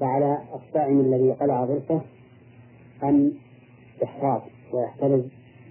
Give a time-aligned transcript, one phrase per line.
[0.00, 2.00] فعلى الصائم الذي قلع ضرسه
[3.02, 3.32] أن
[4.02, 5.24] يحتاط ويحترز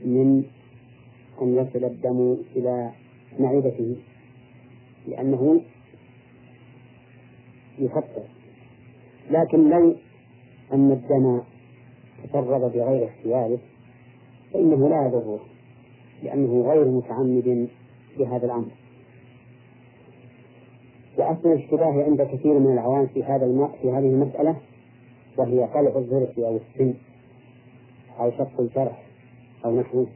[0.06, 0.44] من
[1.42, 2.92] أن يصل الدم إلى
[3.40, 3.96] معدته
[5.08, 5.62] لأنه
[7.80, 8.24] يفطر.
[9.32, 9.96] لكن لو
[10.74, 11.42] أن الدم
[12.24, 13.60] تسرب بغير اختياره
[14.54, 15.40] فإنه لا يضره
[16.24, 17.70] لأنه غير متعمد
[18.18, 18.72] بهذا الأمر.
[21.26, 24.56] وأصل الاشتباه عند كثير من العوام في هذا الماء في هذه المسألة
[25.38, 26.94] وهي قلع الزرق أو السن
[28.20, 29.04] أو شق الجرح
[29.66, 30.08] أو نحوه.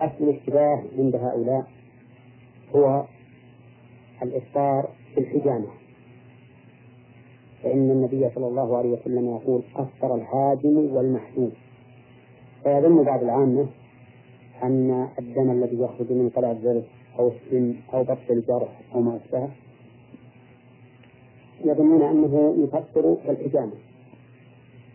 [0.00, 1.66] أصل الاشتباه عند هؤلاء
[2.74, 3.04] هو
[4.22, 5.68] الإفطار في الحجامة.
[7.62, 11.52] فإن النبي صلى الله عليه وسلم يقول أفطر الهاجم والمحجوم
[12.62, 13.66] فيظن بعض العامة
[14.62, 16.84] أن الدم الذي يخرج من قلع الزرق
[17.18, 19.50] أو السن أو بطل الجرح أو ما أشبهه
[21.64, 23.72] يظنون أنه يفطر كالحجامة.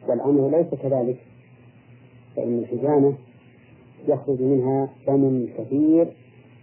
[0.07, 1.17] والأمر ليس كذلك
[2.35, 3.13] فإن الحجامة
[4.07, 6.07] يخرج منها دم كثير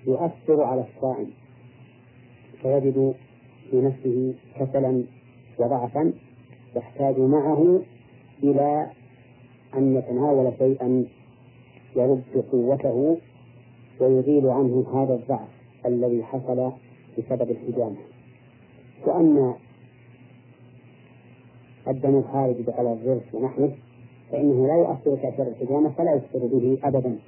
[0.06, 1.30] يؤثر على الصائم.
[2.62, 3.14] فيجد
[3.70, 5.04] في نفسه كسلا
[5.58, 6.12] وضعفا
[6.76, 7.80] يحتاج معه
[8.42, 8.90] إلى
[9.74, 11.04] أن يتناول شيئا
[11.96, 13.18] يرد قوته
[14.00, 15.48] ويزيل عنه هذا الضعف
[15.86, 16.72] الذي حصل
[17.18, 17.96] بسبب الحجامة.
[19.06, 19.54] وأما
[21.88, 23.72] الدم الخارج بقلع الضرس ونحوه
[24.32, 27.18] فإنه لا يؤثر تأثير الحجامة فلا يفطر به أبدا.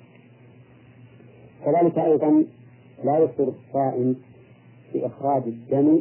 [1.65, 2.45] كذلك أيضا
[3.05, 4.17] لا يفطر الصائم
[4.95, 6.01] بإخراج الدم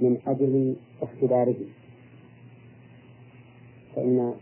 [0.00, 1.56] من أجل اختباره.
[3.96, 4.34] فإن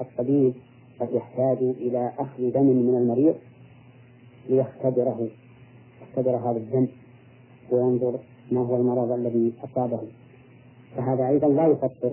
[0.00, 0.54] الطبيب
[1.00, 3.34] قد يحتاج إلى أخذ دم من المريض
[4.48, 5.28] ليختبره
[6.02, 6.86] يختبر هذا الدم
[7.70, 8.18] وينظر
[8.52, 10.00] ما هو المرض الذي أصابه.
[10.96, 12.12] فهذا أيضا لا يفطر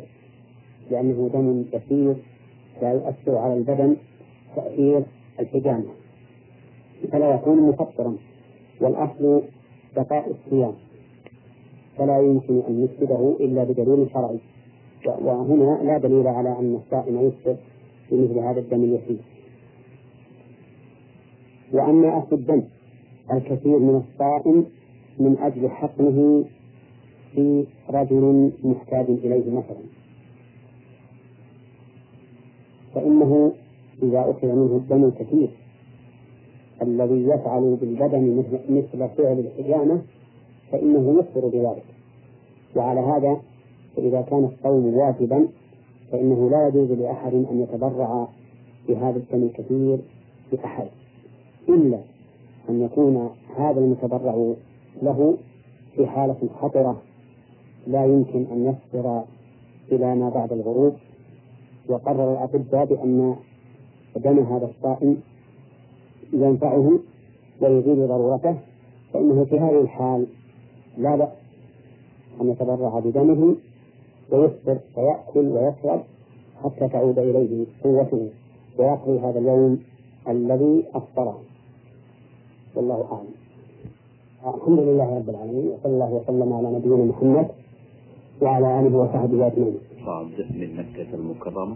[0.91, 2.15] لأنه دم كثير
[2.81, 3.95] لا يؤثر على البدن
[4.55, 5.03] تأثير
[5.39, 5.85] الحجامة.
[7.11, 8.17] فلا يكون مفطرا
[8.81, 9.41] والأصل
[9.95, 10.73] بقاء الصيام.
[11.97, 14.39] فلا يمكن أن يفسده إلا بدليل شرعي
[15.05, 17.57] وهنا لا دليل على أن الصائم يفسد
[18.11, 19.17] بمثل هذا الدم اليسير.
[21.73, 22.63] وأما أخذ الدم
[23.33, 24.66] الكثير من الصائم
[25.19, 26.45] من أجل حقنه
[27.35, 29.85] في رجل محتاج إليه مثلا.
[32.96, 33.51] فإنه
[34.03, 35.50] إذا أخذ منه الدم الكثير
[36.81, 40.01] الذي يفعل بالبدن مثل فعل الحجامة
[40.72, 41.85] فإنه يكفر بذلك.
[42.75, 43.41] وعلى هذا
[43.95, 45.47] فإذا كان الصوم واجبا
[46.12, 48.28] فإنه لا يجوز لأحد أن يتبرع
[48.88, 49.97] بهذا الدم الكثير
[50.51, 50.88] لأحد.
[51.69, 52.00] إلا
[52.69, 54.53] أن يكون هذا المتبرع
[55.01, 55.38] له
[55.95, 57.01] في حالة خطرة
[57.88, 59.23] لا يمكن أن يصبر
[59.91, 60.94] إلى ما بعد الغروب
[61.90, 63.35] وقرر الأطباء بأن
[64.16, 65.18] دم هذا الصائم
[66.34, 67.00] ينفعه
[67.62, 68.56] ويزيل ضرورته
[69.13, 70.28] فإنه في هذه الحال
[70.97, 71.29] لا بأس
[72.41, 73.56] أن يتبرع بدمه
[74.31, 76.01] ويفطر ويأكل ويشرب
[76.63, 78.29] حتى تعود إليه قوته
[78.79, 79.79] ويقضي هذا اليوم
[80.28, 81.41] الذي أفطره.
[82.75, 83.35] والله أعلم.
[84.56, 87.47] الحمد لله رب العالمين وصلى الله وسلم على نبينا محمد
[88.41, 89.78] وعلى آله وصحبه أجمعين.
[90.06, 91.75] صعد من مكة المكرمة.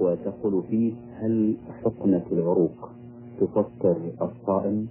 [0.00, 2.88] وتقول فيه هل حقنة العروق
[3.40, 4.86] تفطر الصائم؟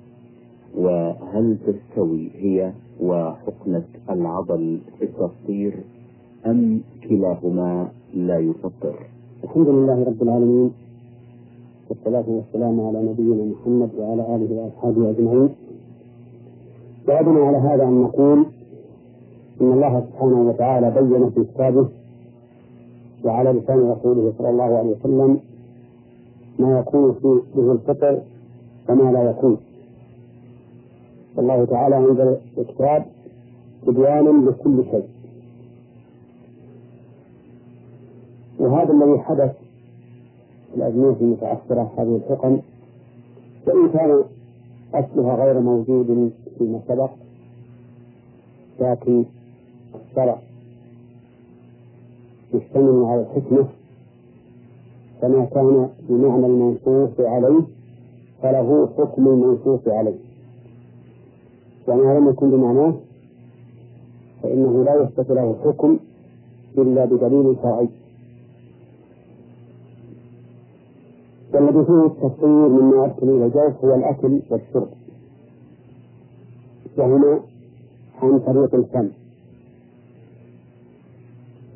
[0.77, 5.73] وهل تستوي هي وحقنة العضل في التفطير؟
[6.45, 8.95] أم كلاهما لا يفطر؟
[9.43, 10.71] الحمد لله رب العالمين.
[11.89, 15.49] والصلاة والسلام على نبينا محمد وعلى آله وأصحابه أجمعين.
[17.07, 18.45] بعدنا على هذا أن نقول
[19.61, 21.89] إن الله سبحانه وتعالى بين في كتابه
[23.23, 25.39] وعلى لسان رسوله صلى الله عليه وسلم
[26.59, 28.21] ما يكون في به الفطر
[28.89, 29.57] وما لا يكون.
[31.35, 33.05] والله تعالى أنزل الكتاب
[33.85, 35.07] تبيانا لكل شيء.
[38.59, 39.51] وهذا الذي حدث
[40.71, 42.59] في الأزمنة المتأخرة هذه الحقن
[43.67, 44.23] وإن كان
[44.93, 47.09] أصلها غير موجود فيما سبق
[48.79, 49.25] لكن
[50.11, 50.37] الشرع
[52.53, 53.67] يشتمل على الحكمة.
[55.21, 57.61] فما كان بمعنى المنصوص عليه
[58.41, 60.15] فله حكم المنصوص عليه.
[61.87, 62.93] وما لم يكن بمعناه
[64.43, 65.99] فإنه لا يثبت له حكم
[66.77, 67.89] إلا بدليل شرعي.
[71.53, 74.87] والذي فيه التصوير مما يدخل إلى الجوف هو الأكل والشرب.
[76.97, 77.39] وهما
[78.21, 79.09] عن طريق الفم.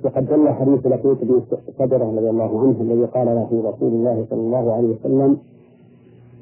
[0.06, 1.42] وقد دل حديث لقيت بن
[1.80, 5.38] صدرة رضي الله عنه الذي قال له رسول الله صلى الله عليه وسلم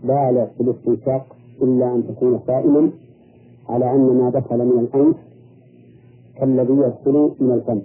[0.04, 1.26] بالغ في الاستنشاق
[1.62, 2.90] إلا أن تكون صائما
[3.70, 5.16] على أن ما دخل من الأنف
[6.38, 7.82] كالذي يدخل من الفم.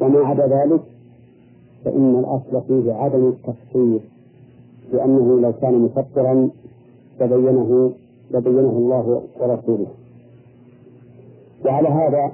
[0.00, 0.80] وما عدا ذلك
[1.84, 4.00] فإن الأصل فيه عدم التفصيل
[4.92, 6.50] لأنه لو كان مفطرا
[7.20, 7.92] لبينه
[8.30, 9.86] لبينه الله ورسوله.
[11.64, 12.32] وعلى هذا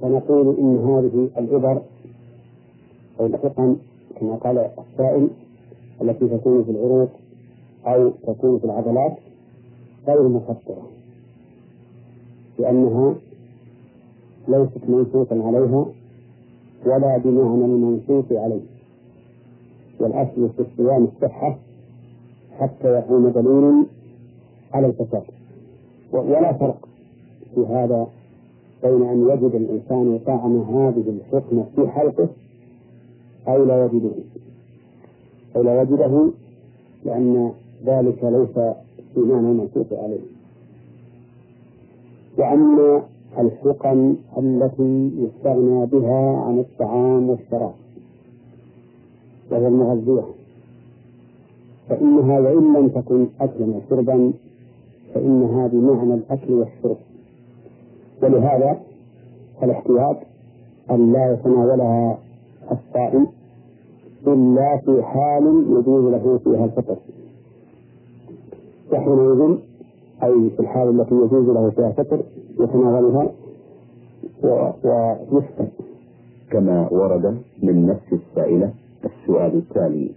[0.00, 1.82] فنقول إن هذه الإبر
[3.20, 3.76] أو الحقن
[4.20, 5.28] كما قال السائل
[6.02, 7.08] التي تكون في العروق
[7.86, 9.16] أو تكون في العضلات
[10.08, 10.82] غير مفطرة
[12.58, 13.14] لأنها
[14.48, 15.86] ليست منصوصا عليها
[16.86, 18.60] ولا بمعنى المنصوص عليه
[20.00, 21.58] والأصل في الصيام الصحة
[22.58, 23.86] حتى يقوم دليل
[24.72, 25.22] على الفساد
[26.12, 26.88] ولا فرق
[27.54, 28.06] في هذا
[28.82, 32.28] بين أن يجد الإنسان طعم هذه الحكمة في حلقه
[33.48, 34.10] أو لا يجده.
[35.56, 36.30] أو لا يجده
[37.04, 37.52] لأن
[37.86, 38.74] ذلك ليس
[39.14, 40.20] في معنى المنصوص عليه.
[42.38, 43.02] وأما
[43.38, 47.74] الحقن التي يستغنى بها عن الطعام والشراب
[49.50, 50.24] وهي المغذية
[51.88, 54.32] فإنها وإن لم تكن أكلا وشربا
[55.14, 56.96] فإنها بمعنى الأكل والشرب.
[58.22, 58.80] ولهذا
[59.60, 60.16] فالاحتياط
[60.90, 62.18] أن لا يتناولها
[62.72, 63.26] الصائم
[64.26, 66.96] إلا في حال يجوز له فيها الفطر.
[68.92, 69.56] وحينئذ
[70.22, 72.20] أي في الحال التي يجوز له فيها الفطر
[72.60, 73.30] يتناولها
[74.42, 75.66] ويفطر.
[76.50, 78.70] كما ورد من نفس السائلة
[79.04, 80.10] السؤال التالي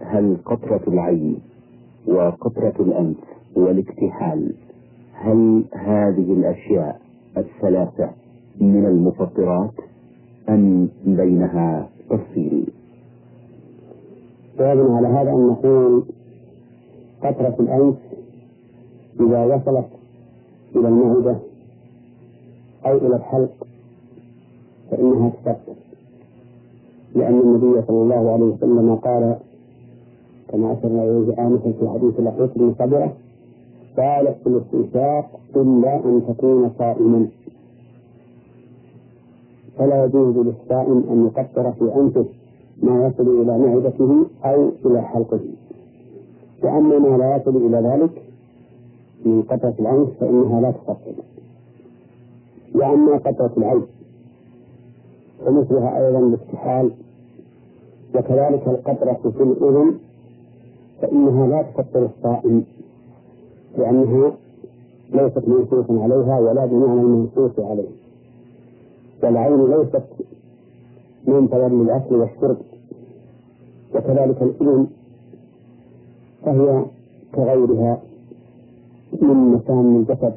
[0.00, 1.38] هل قطرة العين
[2.08, 3.16] وقطرة الأنف
[3.56, 4.54] والاكتحال
[5.12, 7.00] هل هذه الأشياء
[7.36, 8.10] الثلاثة
[8.60, 9.70] من المفطرات
[10.48, 12.66] أم بينها تفصيل؟
[14.58, 16.04] جوابنا على هذا أن نقول
[17.22, 17.96] قطرة الأنف
[19.20, 19.88] إذا وصلت
[20.76, 21.36] إلى المعدة
[22.86, 23.66] أو إلى الحلق
[24.90, 25.74] فإنها تفطر
[27.14, 29.36] لأن النبي صلى الله عليه وسلم قال
[30.48, 32.74] كما أشرنا إليه آنفا في حديث الأخوة بن
[33.98, 37.20] بالغ في الاستنشاق إلا أن تكون صائما.
[39.78, 42.26] فلا يجوز للصائم أن يقطر في أنفه
[42.82, 45.40] ما يصل إلى معدته أو إلى حلقه.
[46.62, 48.22] وأما ما لا يصل إلى ذلك
[49.24, 51.14] من قطرة الأنف فإنها لا تقطر
[52.74, 53.82] وأما قطرة العين
[55.46, 56.90] ومثلها أيضا الاكتحال
[58.14, 59.98] وكذلك القطرة في الأذن
[61.02, 62.64] فإنها لا تفطر الصائم.
[63.78, 64.32] لأنها
[65.12, 67.88] ليست منصوصا عليها ولا بمعنى المنصوص عليه
[69.22, 70.02] والعين ليست
[71.26, 72.56] منتظر للأكل والشرب
[73.94, 74.86] وكذلك الأذن
[76.44, 76.84] فهي
[77.34, 78.00] كغيرها
[79.22, 80.34] من مسام الجسد.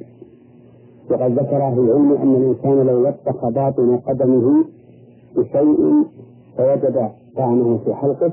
[1.10, 4.66] وقد ذكر أهل العلم أن الإنسان لو لطخ باطن قدمه
[5.36, 6.04] بشيء
[6.58, 8.32] فوجد طعمه في حلقه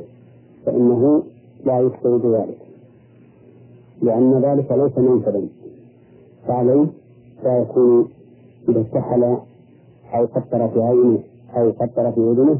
[0.66, 1.22] فإنه
[1.64, 2.67] لا يكثر بذلك.
[4.02, 5.42] لأن ذلك ليس منفذا
[6.46, 6.86] فعليه
[7.44, 8.08] لا يكون
[8.68, 9.24] إذا استحل
[10.14, 11.18] أو قطر في عينه
[11.56, 12.58] أو قطر في أذنه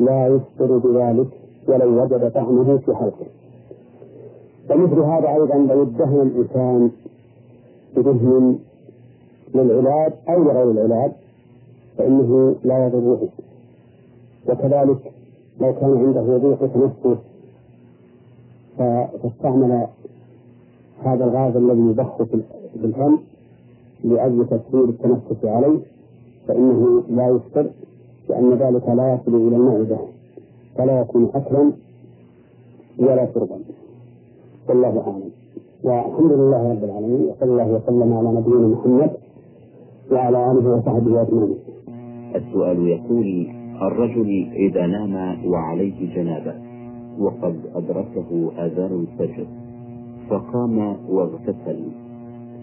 [0.00, 1.26] لا يفطر بذلك
[1.68, 3.26] ولو وجد طعمه في حلقه.
[4.70, 6.90] ومثل هذا أيضا لو ادهن الإنسان
[7.96, 8.58] بدهن
[9.54, 11.12] للعلاج أو لغير العلاج
[11.98, 13.28] فإنه لا يضره
[14.48, 15.12] وكذلك
[15.60, 17.18] لو كان عنده ضيق تنفس
[18.78, 19.86] فاستعمل
[21.06, 23.18] هذا الغاز الذي يضخ في الفم
[24.04, 25.78] لأجل تسهيل التنفس عليه
[26.48, 27.70] فإنه لا يفطر
[28.28, 29.98] لأن ذلك لا يصل إلى المعدة
[30.76, 31.72] فلا يكون أكلا
[32.98, 33.58] ولا شربا.
[34.68, 35.30] والله أعلم.
[35.84, 39.10] والحمد لله رب العالمين وصلى الله وسلم على نبينا محمد
[40.12, 41.56] وعلى آله وصحبه أجمعين.
[42.34, 43.46] السؤال يقول
[43.82, 46.54] الرجل إذا نام وعليه جنابة
[47.18, 49.46] وقد أدركه أذان الفجر.
[50.30, 51.80] فقام واغتسل.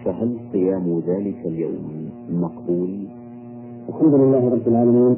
[0.06, 2.90] فهل صيام ذلك اليوم مقبول؟
[3.90, 5.18] الحمد لله رب العالمين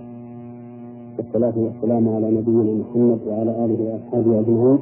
[1.17, 4.79] والصلاة والسلام على نبينا محمد وعلى آله وأصحابه أجمعين.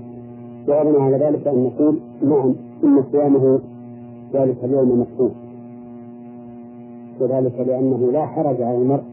[0.67, 2.53] جوابنا على ذلك أن نقول نعم
[2.83, 3.59] إن صيامه
[4.33, 5.31] ذلك اليوم مقبول.
[7.19, 9.03] وذلك لأنه لا حرج على المرء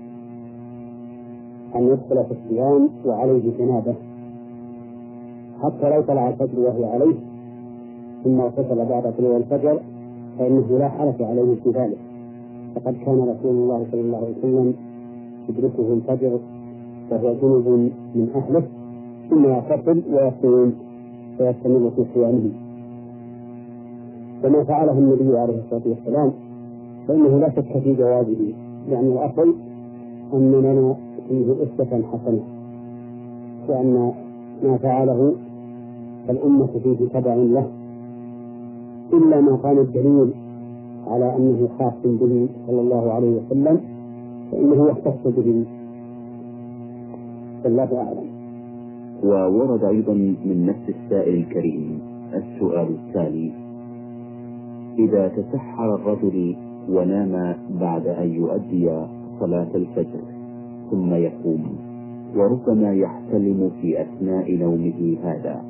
[1.74, 3.94] أن يدخل في الصيام وعليه جنابة
[5.62, 7.29] حتى لو طلع الفجر وهي عليه.
[8.24, 9.80] ثم اغتسل بعد طلوع الفجر
[10.38, 11.98] فإنه لا حرج عليه في ذلك.
[12.74, 14.74] فقد كان رسول الله صلى الله عليه وسلم
[15.48, 16.38] يدركه الفجر
[17.10, 17.68] وهو جنوب
[18.14, 18.62] من أهله
[19.30, 20.72] ثم يعتقد ويصوم
[21.40, 22.50] ويستمر في صيامه.
[24.44, 26.32] وما فعله النبي عليه الصلاة والسلام
[27.08, 28.52] فإنه لا شك في جوازه
[28.90, 29.54] يعني الأصل
[30.34, 30.94] أن لنا
[31.28, 32.40] فيه أسوة حسنة
[33.68, 34.12] وأن
[34.62, 35.32] ما فعله
[36.30, 37.66] الأمة فيه تبع له.
[39.12, 40.30] إلا ما كان الدليل
[41.06, 43.80] على أنه خاص به صلى الله عليه وسلم
[44.52, 45.64] فإنه يختص به
[47.64, 48.30] والله أعلم
[49.24, 50.12] وورد أيضا
[50.44, 51.98] من نفس السائل الكريم
[52.34, 53.52] السؤال التالي
[54.98, 56.56] إذا تسحر الرجل
[56.88, 58.90] ونام بعد أن يؤدي
[59.40, 60.20] صلاة الفجر
[60.90, 61.76] ثم يقوم
[62.36, 65.64] وربما يحتلم في أثناء نومه هذا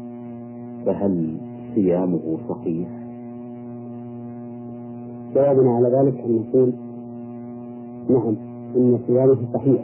[0.86, 1.36] فهل
[1.74, 2.99] صيامه صحيح؟
[5.34, 6.72] جوابنا على ذلك أن نقول
[8.08, 8.34] نعم
[8.76, 9.82] إن صيامه صحيح.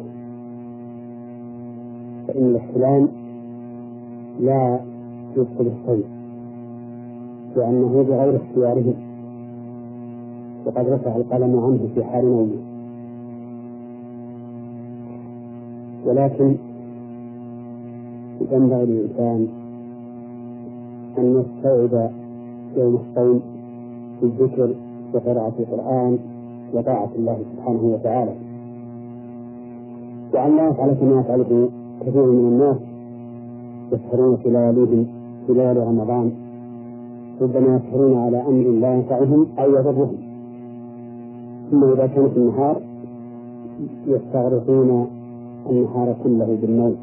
[2.28, 3.08] فإن الاحتلام
[4.40, 4.80] لا
[5.36, 6.02] يدخل الصوم
[7.56, 8.94] لأنه بغير اختياره.
[10.66, 12.56] وقد رفع القلم عنه في حال نومه.
[16.06, 16.56] ولكن
[18.52, 19.48] ينبغي للإنسان
[21.18, 22.10] أن يستوعب
[22.76, 23.40] يوم الصوم
[24.22, 24.74] بالذكر
[25.14, 26.18] وقراءة القرآن
[26.74, 28.32] وطاعة الله سبحانه وتعالى.
[30.34, 31.68] وأن يفعل كما يفعله
[32.00, 32.76] كثير من الناس
[33.92, 34.48] يسهرون في
[35.48, 36.30] ليالي رمضان.
[37.40, 40.16] ربما يسهرون على أمر لا ينفعهم أو يضرهم.
[41.70, 42.80] ثم إذا كان في النهار
[44.06, 45.06] يستغرقون
[45.70, 46.96] النهار كله بالنوم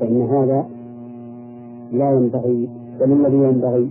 [0.00, 0.66] فإن هذا
[1.92, 2.68] لا ينبغي
[3.00, 3.88] بل الذي ينبغي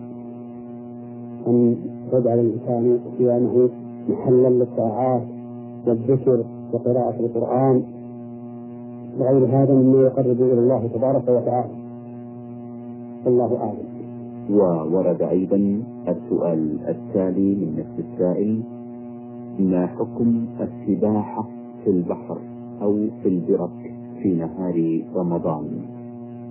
[1.47, 1.75] أن
[2.13, 3.69] يجعل الإنسان صيامه
[4.09, 5.23] محلا للطاعات
[5.87, 7.83] والذكر وقراءة القرآن.
[9.19, 11.73] وغير هذا مما يقرب إلى الله تبارك وتعالى.
[13.25, 13.87] والله أعلم.
[14.51, 18.61] وورد أيضا السؤال التالي من نفس السائل
[19.59, 21.47] ما حكم السباحة
[21.83, 22.37] في البحر
[22.81, 25.65] أو في البرك في نهار رمضان؟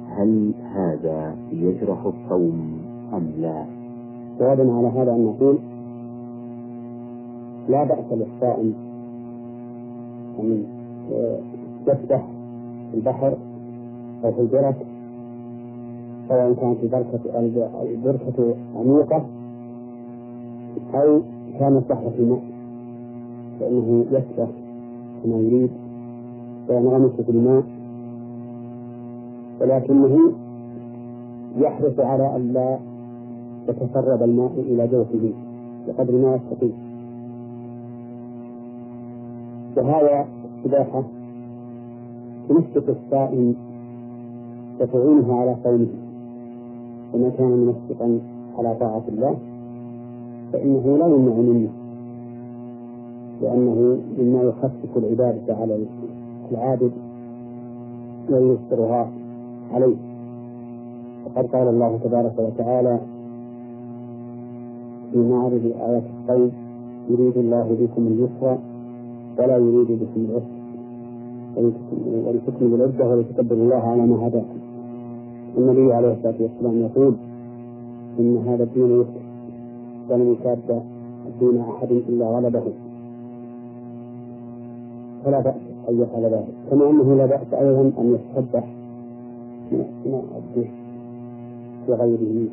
[0.08, 2.78] هل هذا يجرح الصوم
[3.14, 3.75] أم لا؟
[4.40, 5.58] جوابنا على هذا أن نقول
[7.68, 8.74] لا بأس للصائم
[10.40, 10.64] أن
[11.86, 12.26] يسبح
[12.90, 13.36] في البحر
[14.24, 14.76] أو في البرك
[16.28, 17.20] سواء كانت البركة
[17.82, 19.24] البركة عميقة
[20.94, 21.20] أو
[21.58, 22.42] كانت في الماء
[23.60, 24.48] فإنه يسبح
[25.24, 25.70] كما يريد
[26.68, 27.62] وينغمس في الماء
[29.60, 30.32] ولكنه
[31.56, 32.78] يحرص على أن لا
[33.68, 35.32] يتسرب الماء إلى جوفه
[35.86, 36.76] بقدر ما يستطيع.
[39.76, 40.26] وهذا
[40.58, 41.02] السباحة
[42.48, 43.54] تنشط الصائم
[44.80, 45.86] وتعينه على صومه.
[47.14, 48.18] وما كان منشطا
[48.58, 49.36] على طاعة الله
[50.52, 51.68] فإنه لا يمنع منه
[53.42, 55.78] لأنه مما يخفف العبادة على
[56.52, 56.92] العابد
[58.30, 59.10] وييسرها
[59.72, 59.96] عليه.
[61.26, 63.00] وقد قال الله تبارك وتعالى
[65.12, 66.52] في معرض آيات الصيد
[67.10, 68.58] يريد الله بكم اليسر
[69.38, 70.56] ولا يريد بكم العسر.
[72.26, 74.58] ولتكملوا العدة ولتكبروا الله على ما هداكم.
[75.58, 77.14] النبي عليه الصلاة والسلام يقول
[78.18, 79.22] إن هذا الدين يسر.
[80.10, 80.82] ولم يشاد
[81.40, 82.64] دون أحد إلا غلبه.
[85.24, 85.54] فلا بأس
[85.88, 86.54] أن يفعل ذلك.
[86.70, 88.64] كما أنه لا بأس أيضا أن يتسبح
[89.72, 90.70] من الدين
[91.88, 92.48] وغيره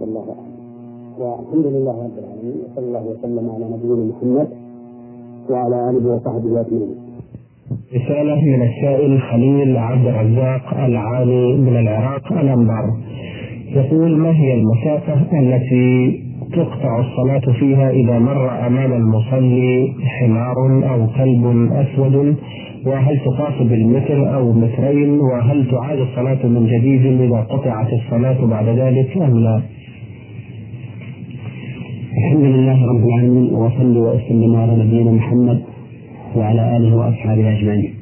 [0.00, 0.53] والله أعلم.
[1.18, 4.48] والحمد لله رب العالمين وصلى الله وسلم على نبينا محمد
[5.50, 6.94] وعلى آله وصحبه أجمعين.
[7.94, 12.84] رسالة من السائل خليل عبد الرزاق العالي من العراق الأنبار.
[13.74, 16.20] يقول ما هي المسافة التي
[16.52, 20.56] تقطع الصلاة فيها إذا مر أمام المصلي حمار
[20.92, 22.36] أو كلب أسود؟
[22.86, 29.16] وهل تقاس بالمتر أو مترين؟ وهل تعاد الصلاة من جديد إذا قطعت الصلاة بعد ذلك
[29.16, 29.62] أم لا؟
[32.34, 35.62] الحمد لله رب العالمين وصلي وسلم على نبينا محمد
[36.36, 37.94] وعلى آله وأصحابه أجمعين.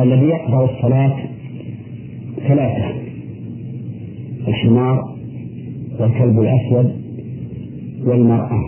[0.00, 1.16] الذي يقطع الصلاة
[2.48, 2.86] ثلاثة
[4.48, 5.14] الحمار
[6.00, 6.92] والكلب الأسود
[8.06, 8.60] والمرأة.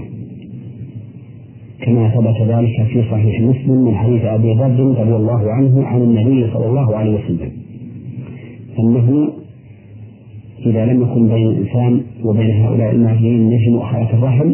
[1.83, 6.53] كما ثبت ذلك في صحيح مسلم من حديث أبي ذر رضي الله عنه عن النبي
[6.53, 7.51] صلى الله عليه وسلم
[8.79, 9.29] أنه
[10.67, 14.53] إذا لم يكن بين الإنسان وبين هؤلاء الماهرين نجم مؤخرة الرحم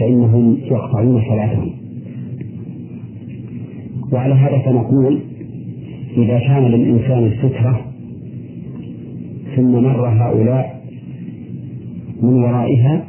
[0.00, 1.70] فإنهم يقطعون صلاتهم.
[4.12, 5.20] وعلى هذا فنقول
[6.16, 7.80] إذا كان للإنسان سترة
[9.56, 10.80] ثم مر هؤلاء
[12.22, 13.04] من ورائها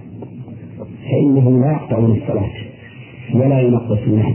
[1.12, 2.52] فإنهم لا يقطعون الصلاة
[3.36, 4.34] ولا ينقصونها.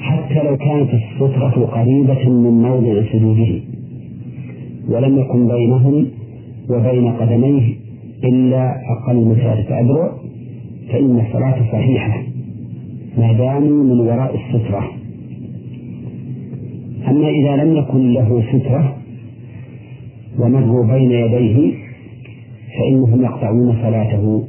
[0.00, 3.60] حتى لو كانت السترة قريبة من موضع سجوده
[4.88, 6.06] ولم يكن بينهم
[6.70, 7.74] وبين قدميه
[8.24, 10.12] إلا أقل من ثلاثة أذرع
[10.92, 12.22] فإن الصلاة صحيحة
[13.18, 14.90] ما داموا من وراء السترة.
[17.08, 18.96] أما إذا لم يكن له سترة
[20.38, 21.72] ومروا بين يديه
[22.78, 24.44] فإنهم يقطعون صلاته.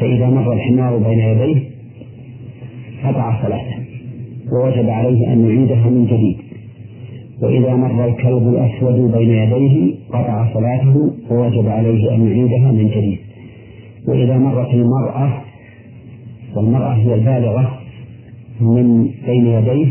[0.00, 1.62] فإذا مر الحمار بين يديه
[3.04, 3.76] قطع صلاته
[4.52, 6.36] ووجب عليه أن يعيدها من جديد.
[7.42, 13.18] وإذا مر الكلب الأسود بين يديه قطع صلاته ووجب عليه أن يعيدها من جديد
[14.08, 15.42] وإذا مرت المرأة
[16.56, 17.78] والمرأة هي البالغة
[18.60, 19.86] من بين يديه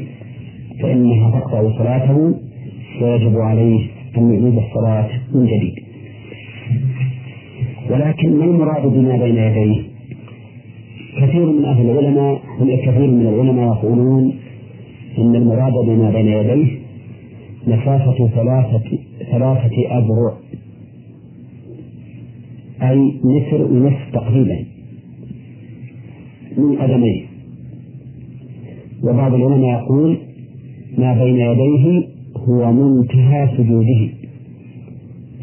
[0.82, 2.34] فإنها تقطع صلاته
[3.02, 5.76] ويجب عليه أن يعيد الصلاة من جديد
[7.90, 9.82] ولكن ما المراد بما بين يديه؟
[11.22, 12.42] كثير من أهل العلماء
[12.86, 14.36] كثير من العلماء يقولون
[15.18, 16.68] إن المراد بما بين يديه
[17.68, 18.98] مسافة ثلاثة
[19.32, 20.34] ثلاثة أذرع
[22.82, 24.66] أي متر ونصف تقريبا.
[26.58, 27.26] من قدميه.
[29.04, 30.18] وبعض العلماء يقول
[30.98, 34.10] ما بين يديه هو منتهى سجوده.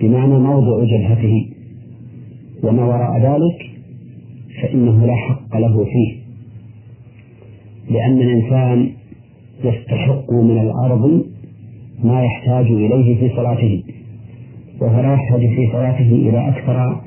[0.00, 1.46] بمعنى موضع جبهته.
[2.62, 3.70] وما وراء ذلك
[4.62, 6.22] فإنه لا حق له فيه.
[7.90, 8.90] لأن الإنسان
[9.64, 11.31] يستحق من الأرض
[12.02, 13.82] ما يحتاج إليه في صلاته
[14.80, 17.00] وهو لا يحتاج في صلاته إلى أكثر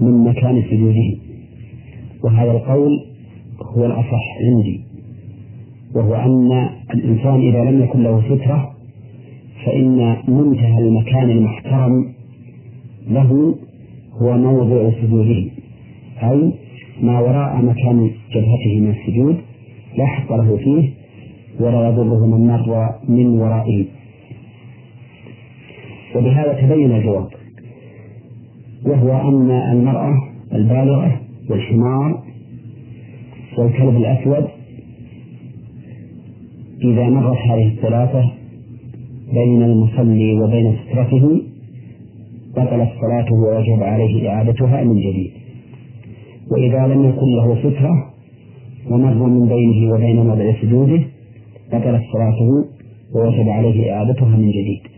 [0.00, 1.16] من مكان سجوده
[2.24, 2.90] وهذا القول
[3.62, 4.80] هو الأصح عندي
[5.94, 8.72] وهو أن الإنسان إذا لم يكن له سترة
[9.66, 12.12] فإن منتهى المكان المحترم
[13.08, 13.54] له
[14.12, 15.50] هو موضع سجوده.
[16.22, 16.52] أي
[17.02, 19.36] ما وراء مكان جبهته من السجود
[19.98, 20.90] لا حق له فيه
[21.60, 23.84] ولا يضره من مر من ورائه.
[26.16, 27.28] وبهذا تبين الجواب
[28.86, 30.14] وهو أن المرأة
[30.52, 32.22] البالغة والحمار
[33.58, 34.46] والكلب الأسود
[36.84, 38.32] إذا مرت هذه الثلاثة
[39.32, 41.42] بين المصلي وبين سترته
[42.56, 45.30] بطلت صلاته ووجب عليه إعادتها من جديد.
[46.50, 48.12] وإذا لم يكن له سترة
[48.90, 51.02] ومر من بينه وبين موضع سجوده
[51.72, 52.64] بطلت صلاته
[53.14, 54.95] ووجب عليه إعادتها من جديد.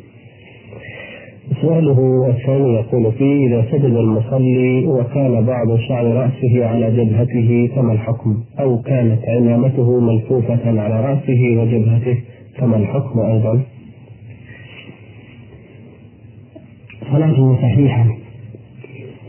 [1.63, 8.37] سؤاله الثاني يقول فيه إذا سجد المصلي وكان بعض شعر رأسه على جبهته فما الحكم؟
[8.61, 12.19] أو كانت عمامته ملفوفة على رأسه وجبهته
[12.59, 13.61] فما الحكم أيضا؟
[17.13, 18.07] صلاته صحيحة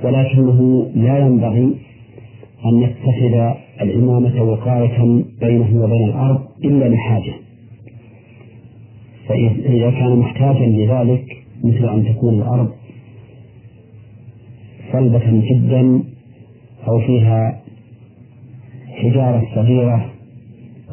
[0.03, 1.75] ولكنه لا ينبغي
[2.65, 7.33] أن يتخذ العمامة وقاية بينه وبين الأرض إلا لحاجة
[9.27, 11.25] فإذا كان محتاجا لذلك
[11.63, 12.71] مثل أن تكون الأرض
[14.91, 16.03] صلبة جدا
[16.87, 17.61] أو فيها
[18.87, 20.05] حجارة صغيرة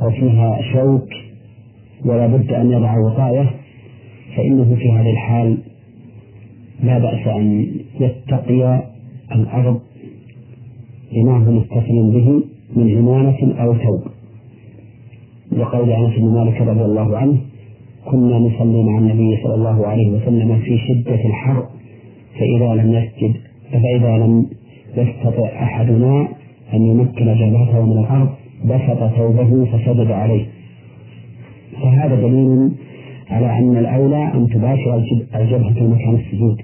[0.03, 1.09] أو فيها شوك
[2.05, 3.51] ولا بد أن يضع وقاية
[4.37, 5.59] فإنه في هذه الحال
[6.83, 8.83] لا بأس أن يتقي
[9.33, 9.81] الأرض
[11.13, 12.43] بما هو متصل به
[12.77, 14.03] من عمامة أو ثوب.
[15.53, 17.39] لقول أنس بن مالك رضي الله عنه
[18.11, 21.67] كنا نصلي مع النبي صلى الله عليه وسلم في شدة الحر
[22.39, 23.37] فإذا لم يسجد
[23.73, 24.47] فإذا لم
[24.97, 26.29] يستطع أحدنا
[26.75, 28.29] أن يمكن جبهته من الأرض
[28.65, 30.47] بسط ثوبه فسجد عليه.
[31.83, 32.71] فهذا دليل
[33.31, 34.97] على أن الأولى أن تباشر
[35.35, 36.57] الجبهة مكان السجود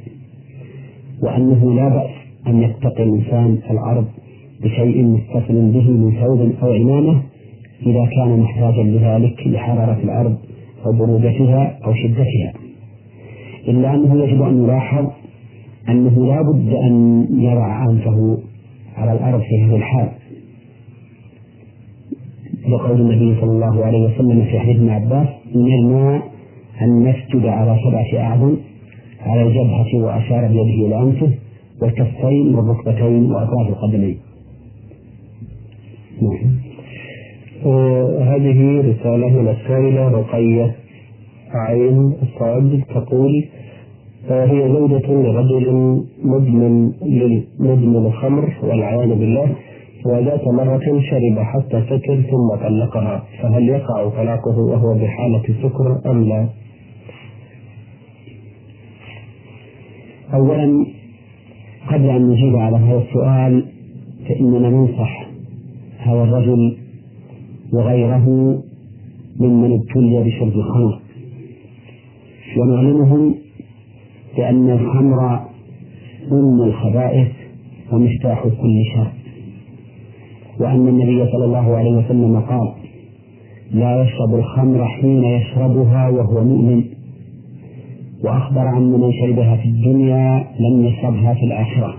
[1.23, 2.11] وأنه لا بأس
[2.47, 4.05] أن يتقي الإنسان الأرض
[4.63, 7.23] بشيء متصل به من ثوب أو عمامة
[7.87, 10.37] إذا كان محتاجا لذلك لحرارة الأرض.
[10.87, 12.53] أو برودتها أو شدتها
[13.69, 15.07] إلا أنه يجب أن يلاحظ
[15.89, 18.39] أنه لا بد أن يضع أنفه
[18.97, 20.09] على الأرض في هذه الحال
[22.69, 26.23] لقول النبي صلى الله عليه وسلم في حديث ابن عباس نرنا
[26.83, 28.57] أن نسجد على سبعة أعظم
[29.21, 31.33] على الجبهة وأشار بيده إلى أنفه
[31.83, 34.19] والكفين والركبتين وأطراف القدمين.
[36.23, 36.72] نعم.
[38.23, 40.75] هذه رسالة من السائلة رقية
[41.55, 43.45] عين صاد تقول
[44.31, 46.93] هي زوجة لرجل مدمن
[47.59, 49.55] مدمن الخمر والعياذ بالله
[50.07, 56.49] وذات مرة شرب حتى سكر ثم طلقها فهل يقع طلاقه وهو بحالة سكر أم لا؟
[60.35, 60.87] أولا
[61.89, 63.65] قبل أن نجيب على هذا السؤال
[64.29, 65.27] فإننا ننصح
[65.99, 66.82] هذا الرجل
[67.73, 68.27] وغيره
[69.41, 71.01] ممن ابتلي بشرب الخمر.
[72.59, 73.35] ونعلمهم
[74.37, 75.41] بأن الخمر
[76.33, 77.29] أم الخبائث
[77.93, 79.13] ومفتاح كل شر.
[80.61, 82.73] وأن النبي صلى الله عليه وسلم قال
[83.73, 86.85] لا يشرب الخمر حين يشربها وهو مؤمن.
[88.25, 91.95] وأخبر أن من شربها في الدنيا لم يشربها في الآخرة.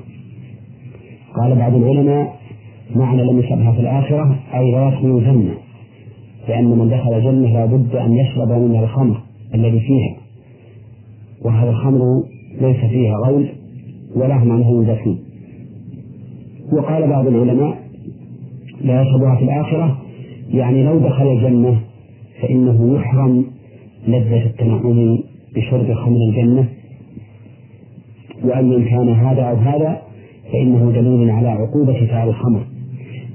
[1.36, 2.40] قال بعض العلماء
[2.96, 5.63] معنى لم يشربها في الآخرة أي لا يدخل الجنة.
[6.48, 9.22] لأن من دخل الجنة لا بد أن يشرب من الخمر
[9.56, 10.16] الذي فيها.
[11.46, 12.24] وهذا الخمر
[12.62, 13.48] ليس فيها غول
[14.16, 15.20] ولا هم عنه ينزفون
[16.74, 17.78] وقال بعض العلماء
[18.82, 19.98] لا يشربها في الآخرة
[20.54, 21.80] يعني لو دخل الجنة
[22.42, 23.46] فإنه يحرم
[24.08, 25.20] لذة التنعم
[25.56, 26.66] بشرب خمر الجنة.
[28.44, 30.02] وأيا كان هذا أو هذا
[30.52, 32.64] فإنه دليل على عقوبة فعل الخمر.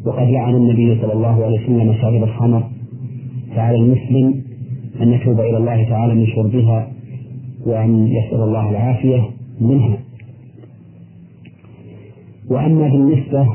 [0.07, 2.63] وقد لعن النبي صلى الله عليه وسلم شارب الخمر
[3.59, 4.43] فعلى المسلم
[5.01, 6.89] أن يتوب إلى الله تعالى من شربها
[7.67, 9.99] وأن يسأل الله العافية منها.
[12.51, 13.49] وأما بالنسبة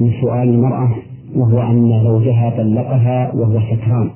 [0.00, 0.94] من سؤال المرأة
[1.36, 4.10] وهو أن زوجها طلقها وهو سكران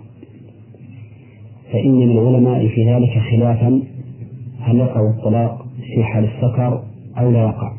[1.73, 3.83] فإن للعلماء في ذلك خلافا
[4.61, 6.83] هل يقع الطلاق في حال السكر
[7.19, 7.73] أو لا يقع؟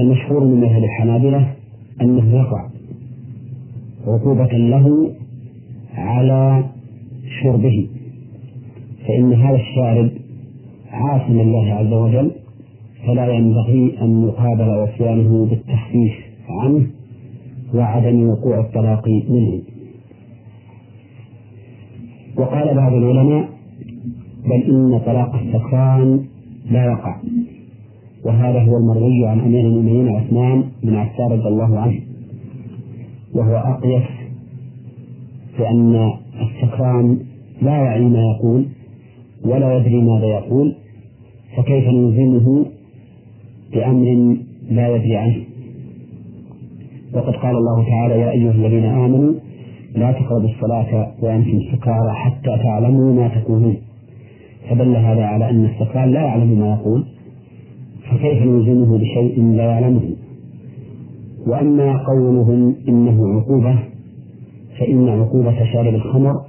[0.00, 1.52] المشهور من مذهب الحنابلة
[2.00, 2.69] أنه يقع.
[4.06, 5.10] عقوبة له
[5.94, 6.64] على
[7.42, 7.88] شربه.
[9.06, 10.10] فإن هذا الشارب
[10.90, 12.30] عاصم لله عز وجل
[13.06, 16.12] فلا ينبغي أن يقابل عصيانه بالتخفيف
[16.48, 16.86] عنه
[17.74, 19.60] وعدم وقوع الطلاق منه.
[22.36, 23.48] وقال بعض العلماء
[24.44, 26.24] بل إن طلاق السكران
[26.70, 27.16] لا يقع.
[28.24, 32.09] وهذا هو المروي عن أمير المؤمنين عثمان بن عفان رضي الله عنه.
[33.34, 34.08] وهو أقيس
[35.58, 37.18] بأن السكران
[37.62, 38.66] لا يعي ما يقول
[39.44, 40.76] ولا يدري ماذا يقول
[41.56, 42.66] فكيف نلزمه
[43.72, 44.36] بأمر
[44.70, 45.36] لا يدري عنه؟
[47.14, 49.34] وقد قال الله تعالى يا أيها الذين آمنوا
[49.94, 53.76] لا تقربوا الصلاة وأنتم سكارى حتى تعلموا ما تقولون.
[54.70, 57.04] فدل هذا على أن السكران لا يعلم ما يقول
[58.10, 60.00] فكيف نلزمه بشيء لا يعلمه؟
[61.46, 63.78] وأما قولهم إنه عقوبة
[64.78, 66.40] فإن عقوبة شارب الخمر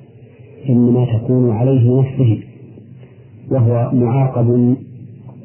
[0.69, 2.39] إنما تكون عليه نفسه
[3.51, 4.75] وهو معاقب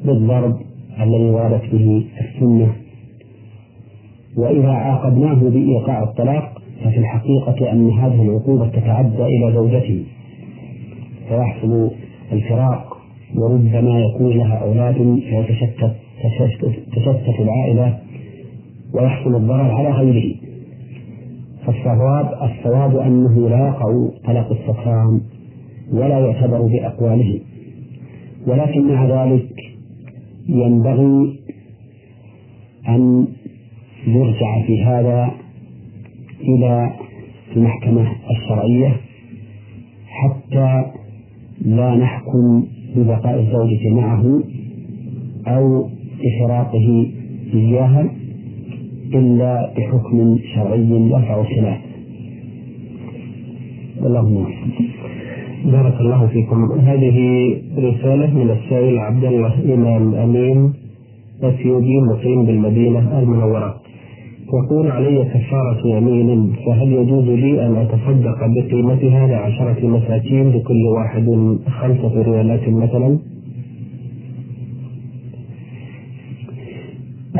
[0.05, 0.57] بالضرب
[1.01, 2.73] الذي وردت به السنة.
[4.37, 10.03] وإذا عاقبناه بإيقاع الطلاق ففي الحقيقة أن هذه العقوبة تتعدى إلى زوجته.
[11.29, 11.91] فيحصل
[12.31, 12.97] الفراق
[13.35, 15.95] وربما يكون لها أولاد فيتشتت
[16.95, 17.97] تشتت العائلة
[18.93, 20.35] ويحصل الضرر على غيره.
[21.65, 25.21] فالصواب الصواب أنه لا يقع طلاق السكران
[25.91, 27.39] ولا يعتبر بأقواله.
[28.47, 29.49] ولكن مع ذلك
[30.49, 31.39] ينبغي
[32.89, 33.27] أن
[34.07, 35.31] يرجع في هذا
[36.41, 36.91] إلى
[37.55, 38.97] المحكمة الشرعية
[40.07, 40.83] حتى
[41.61, 44.43] لا نحكم ببقاء الزوجة معه
[45.47, 45.89] أو
[46.23, 47.11] بفراقه
[47.53, 48.16] إياها.
[49.13, 51.77] إلا بحكم شرعي يرفع الخلاف.
[54.05, 54.45] اللهم
[55.65, 56.71] بارك الله فيكم.
[56.71, 57.17] هذه
[57.77, 60.73] رسالة من السائل عبد الله إمام أمين
[61.43, 63.75] أثيوبي مقيم بالمدينة المنورة.
[64.53, 71.25] يقول علي كفارة يمين فهل يجوز لي أن أتصدق بقيمتها لعشرة مساكين لكل واحد
[71.67, 73.19] خمسة ريالات مثلا؟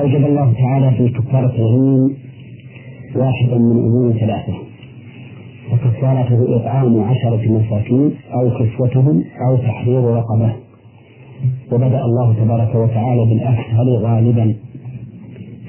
[0.08, 2.16] أوجب الله تعالى في كفارة اليمين
[3.16, 4.54] واحدا من أمور ثلاثة.
[5.74, 10.54] وكفارته إطعام عشرة مساكين أو كسوتهم أو تحرير رقبة.
[11.72, 14.56] وبدأ الله تبارك وتعالى بالأسهل غالبا.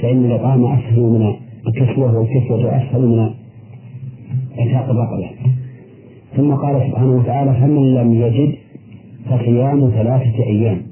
[0.02, 1.34] فإن الإطعام أسهل من
[1.66, 3.30] الكسوة والكسوة أسهل من
[4.58, 5.30] إعتاق الرقبة.
[6.36, 8.54] ثم قال سبحانه وتعالى فمن لم يجد
[9.30, 10.82] فصيام ثلاثة أيام.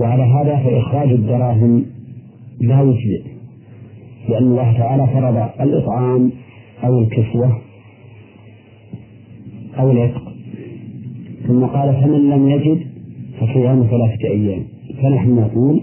[0.00, 1.95] وعلى هذا فإخراج الدراهم
[2.60, 3.22] لا يجزئ
[4.28, 6.32] لأن الله تعالى فرض الإطعام
[6.84, 7.60] أو الكسوة
[9.78, 10.22] أو العتق.
[11.46, 12.80] ثم قال فمن لم يجد
[13.40, 14.62] فصيام ثلاثة أيام.
[15.02, 15.80] فنحن نقول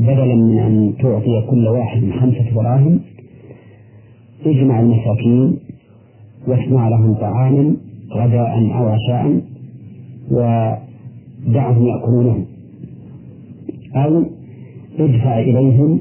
[0.00, 3.00] بدلا من أن تعطي كل واحد خمسة دراهم
[4.46, 5.58] اجمع المساكين
[6.46, 7.76] واصنع لهم طعاما
[8.12, 9.40] غداء أو عشاء
[10.30, 12.46] ودعهم يأكلونه
[13.96, 14.24] أو
[14.98, 16.00] ادفع إليهم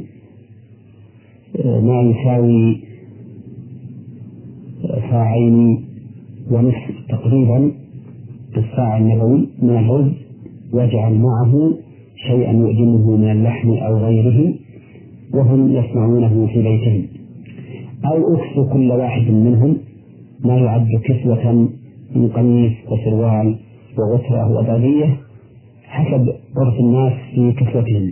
[1.60, 2.82] ما يساوي
[5.10, 5.86] ساعين
[6.52, 7.72] ونصف تقريبا
[8.58, 10.12] الساعة النبوي من الرز
[10.74, 11.74] واجعل معه
[12.16, 14.54] شيئا يؤدمه من اللحم أو غيره
[15.34, 17.08] وهم يصنعونه في بيتهم.
[18.06, 19.78] أو أكسو كل واحد منهم
[20.46, 21.70] ما يعد كسوة
[22.16, 23.56] من قميص وسروال
[23.98, 25.18] وغترة وضرية
[25.84, 28.12] حسب عرف الناس في كسوتهم.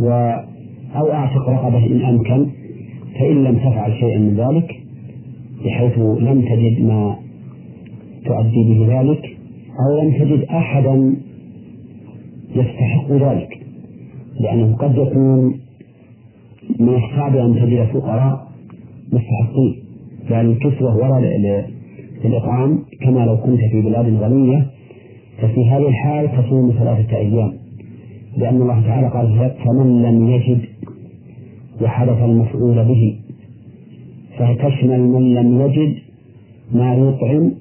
[0.00, 0.32] و
[0.96, 2.46] أو أعتق رقبة إن أمكن
[3.18, 4.80] فإن لم تفعل شيئا من ذلك
[5.64, 7.16] بحيث لم تجد ما
[8.24, 9.36] تؤدي به ذلك
[9.80, 11.14] أو لم تجد أحدا
[12.56, 13.58] يستحق ذلك
[14.40, 15.54] لأنه قد يكون
[16.80, 18.52] من الصعب أن تجد فقراء
[19.12, 19.82] مستحقين.
[20.30, 21.20] لأن الكسوة ولا
[22.24, 24.66] للإطعام كما لو كنت في بلاد غنية
[25.38, 27.52] ففي هذه الحال تصوم ثلاثة أيام.
[28.36, 30.60] لأن الله تعالى قال فمن لم يجد
[31.82, 33.16] وحدث المفعول به
[34.38, 35.94] فتشمل من لم يجد
[36.74, 37.52] ما يطعم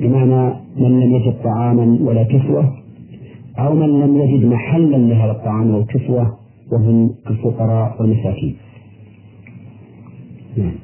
[0.00, 2.72] بمعنى من لم يجد طعاما ولا كسوة
[3.58, 6.36] أو من لم يجد محلا لهذا الطعام والكسوة
[6.72, 8.56] وهم الفقراء والمساكين.
[10.56, 10.74] نعم.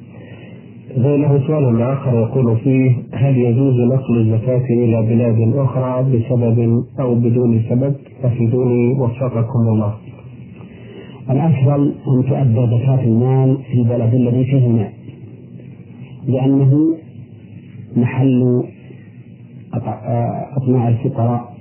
[0.97, 7.61] له سؤال آخر يقول فيه هل يجوز نقل الزكاة إلى بلاد أخرى بسبب أو بدون
[7.69, 9.93] سبب؟ أفيدوني وفقكم الله.
[11.29, 14.91] الأفضل أن تؤدى زكاة المال في البلد الذي فيه المال
[16.27, 16.97] لأنه
[17.97, 18.63] محل
[20.57, 21.53] أطماع الفقراء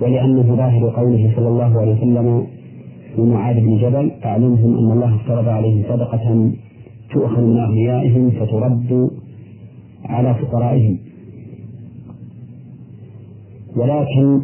[0.00, 2.46] ولأنه ظاهر قوله صلى الله عليه وسلم
[3.18, 6.52] لمعاذ بن جبل أعلمهم أن الله افترض عليهم صدقة
[7.12, 9.10] تؤخذ من أغنيائهم فترد
[10.04, 10.98] على فقرائهم
[13.76, 14.40] ولكن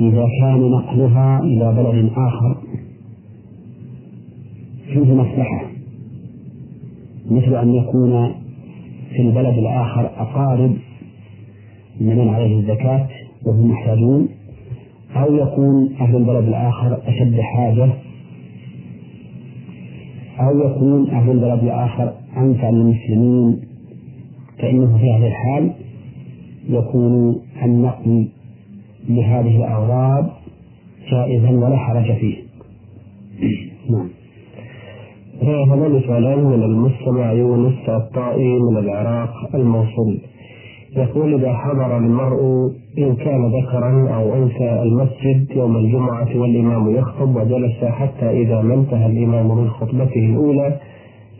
[0.00, 2.56] إذا كان نقلها إلى بلد آخر
[4.92, 5.66] فيه مصلحة
[7.30, 8.34] مثل أن يكون
[9.10, 10.76] في البلد الآخر أقارب
[12.00, 13.08] من عليه الزكاة
[13.46, 14.28] وهم محتاجون
[15.16, 17.88] أو يكون أهل البلد الآخر أشد حاجة
[20.40, 23.60] أو يكون أهل البلد الآخر أنفع للمسلمين
[24.58, 25.72] فإنه في هذه الحال
[26.68, 28.28] يكون النقل
[29.08, 30.26] لهذه الأغراض
[31.10, 32.36] جائزا ولا حرج فيه.
[33.90, 34.08] نعم.
[35.42, 40.18] هذان سؤالان من المستمع يونس الطائي من العراق الموصول.
[40.96, 47.84] يقول إذا حضر المرء إن كان ذكرا أو أنثى المسجد يوم الجمعة والإمام يخطب وجلس
[47.84, 50.78] حتى إذا ما انتهى الإمام من خطبته الأولى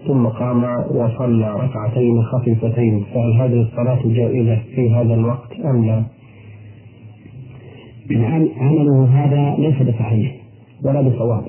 [0.06, 6.02] ثم قام وصلى ركعتين خفيفتين فهل هذه الصلاة جائزة في هذا الوقت أم لا؟
[8.60, 10.36] عمله هذا ليس بصحيح
[10.84, 11.44] ولا بصواب.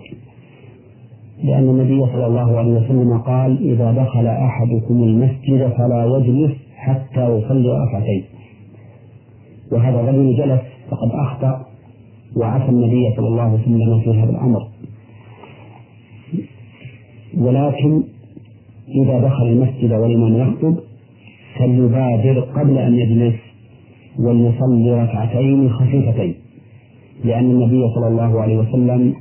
[1.43, 7.85] لأن النبي صلى الله عليه وسلم قال إذا دخل أحدكم المسجد فلا يجلس حتى يصلي
[7.87, 8.23] ركعتين.
[9.71, 11.65] وهذا الرجل جلس فقد أخطأ
[12.35, 14.67] وعصى النبي صلى الله عليه وسلم في هذا الأمر.
[17.37, 18.03] ولكن
[19.03, 20.75] إذا دخل المسجد والإمام يخطب
[21.59, 23.35] فليبادر قبل أن يجلس
[24.19, 26.35] وليصلي ركعتين خفيفتين.
[27.25, 29.13] لأن النبي صلى الله عليه وسلم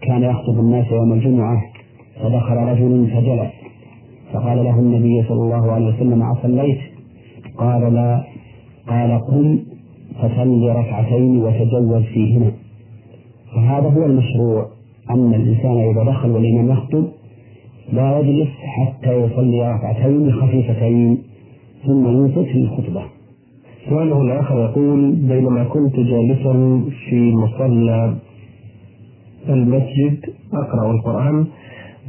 [0.00, 1.62] كان يخطب الناس يوم الجمعة
[2.20, 3.52] فدخل رجل فجلس.
[4.32, 6.78] فقال له النبي صلى الله عليه وسلم أصليت
[7.56, 8.24] قال لا
[8.88, 9.58] قال قم
[10.18, 12.50] فصل ركعتين وتجوز فيهما
[13.54, 14.66] فهذا هو المشروع.
[15.10, 17.04] أن الإنسان إذا دخل والإمام يخطب
[17.92, 21.18] لا يجلس حتى يصلي ركعتين خفيفتين
[21.86, 23.17] ثم ينصت في الخطبة.
[23.88, 28.14] سؤاله الآخر يقول بينما كنت جالسا في مصلى
[29.48, 30.18] المسجد
[30.54, 31.46] أقرأ القرآن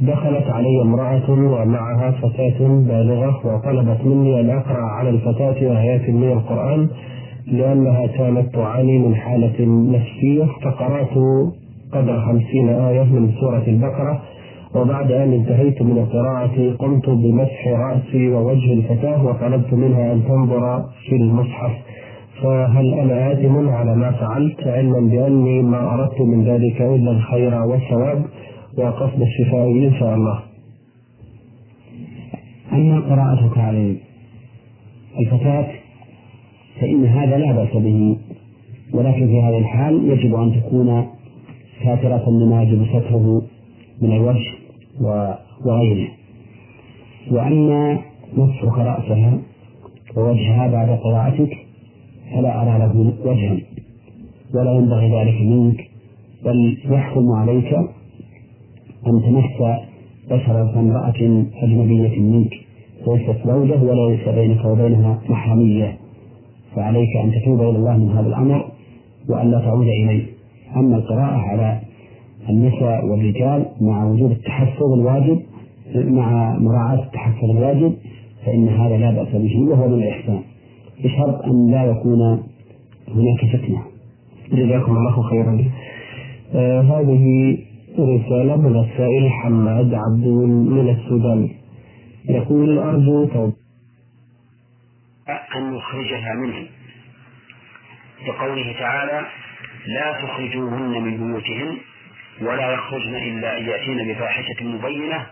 [0.02, 6.88] دخلت علي امرأة ومعها فتاة بالغة وطلبت مني أن أقرأ على الفتاة آيات من القرآن
[7.46, 9.64] لأنها كانت تعاني من حالة
[9.96, 11.14] نفسية فقرأت
[11.92, 14.22] قدر خمسين آية من سورة البقرة
[14.74, 21.16] وبعد أن انتهيت من القراءة قمت بمسح رأسي ووجه الفتاة وطلبت منها أن تنظر في
[21.16, 21.72] المصحف.
[22.42, 28.24] فهل أنا آثم على ما فعلت علما بأني ما أردت من ذلك إلا الخير والثواب
[28.78, 30.40] وقصد الشفاء إن شاء الله؟
[32.72, 33.96] أما قراءتك على
[35.20, 35.66] الفتاة
[36.80, 38.16] فإن هذا لا بأس به
[38.94, 41.06] ولكن في هذه الحال يجب أن تكون
[41.84, 43.42] ساترة لما يجب ستره.
[44.00, 44.50] من الوجه
[45.64, 46.08] وغيره.
[47.30, 47.98] وأما
[48.36, 49.38] مسحك رأسها
[50.16, 51.56] ووجهها بعد قراءتك
[52.34, 53.56] فلا أرى له وجها
[54.54, 55.90] ولا ينبغي ذلك منك
[56.44, 57.74] بل يحكم عليك
[59.06, 59.78] أن تمس
[60.30, 62.52] بشرة امرأة أجنبية منك
[63.06, 65.96] ليست زوجة ولا ليس بينك وبينها محرمية.
[66.76, 68.64] فعليك أن تتوب إلى الله من هذا الأمر
[69.28, 70.26] وأن لا تعود إليه.
[70.76, 71.80] أما القراءة على
[72.48, 75.42] النساء والرجال مع وجود التحفظ الواجب
[75.94, 77.96] مع مراعاة التحفظ الواجب
[78.46, 80.42] فإن هذا لا بأس به وهو من الإحسان.
[81.04, 82.20] بشرط أن لا يكون
[83.08, 83.82] هناك فتنة.
[84.52, 85.64] جزاكم الله خيرا.
[86.54, 87.58] آه هذه
[87.98, 91.50] رسالة من السائل حماد عبدول من السودان.
[92.28, 93.52] يقول أرجو توبة
[95.56, 96.66] أن يخرجها منه.
[98.28, 99.26] لقوله تعالى
[99.86, 101.76] لا تخرجوهن من بيوتهن
[102.40, 105.26] ولا يخرجن إلا أن يأتين بفاحشة مبينة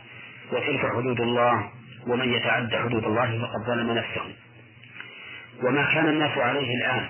[0.53, 1.71] وتلك حدود الله
[2.07, 4.23] ومن يتعد حدود الله فقد ظلم نفسه.
[5.63, 7.07] وما كان الناس عليه الآن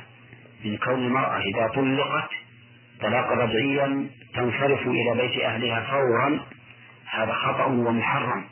[0.64, 2.30] من كون المرأة إذا طلقت
[3.00, 6.40] طلاقا رجعيا تنصرف إلى بيت أهلها فورا
[7.10, 8.44] هذا خطأ ومحرم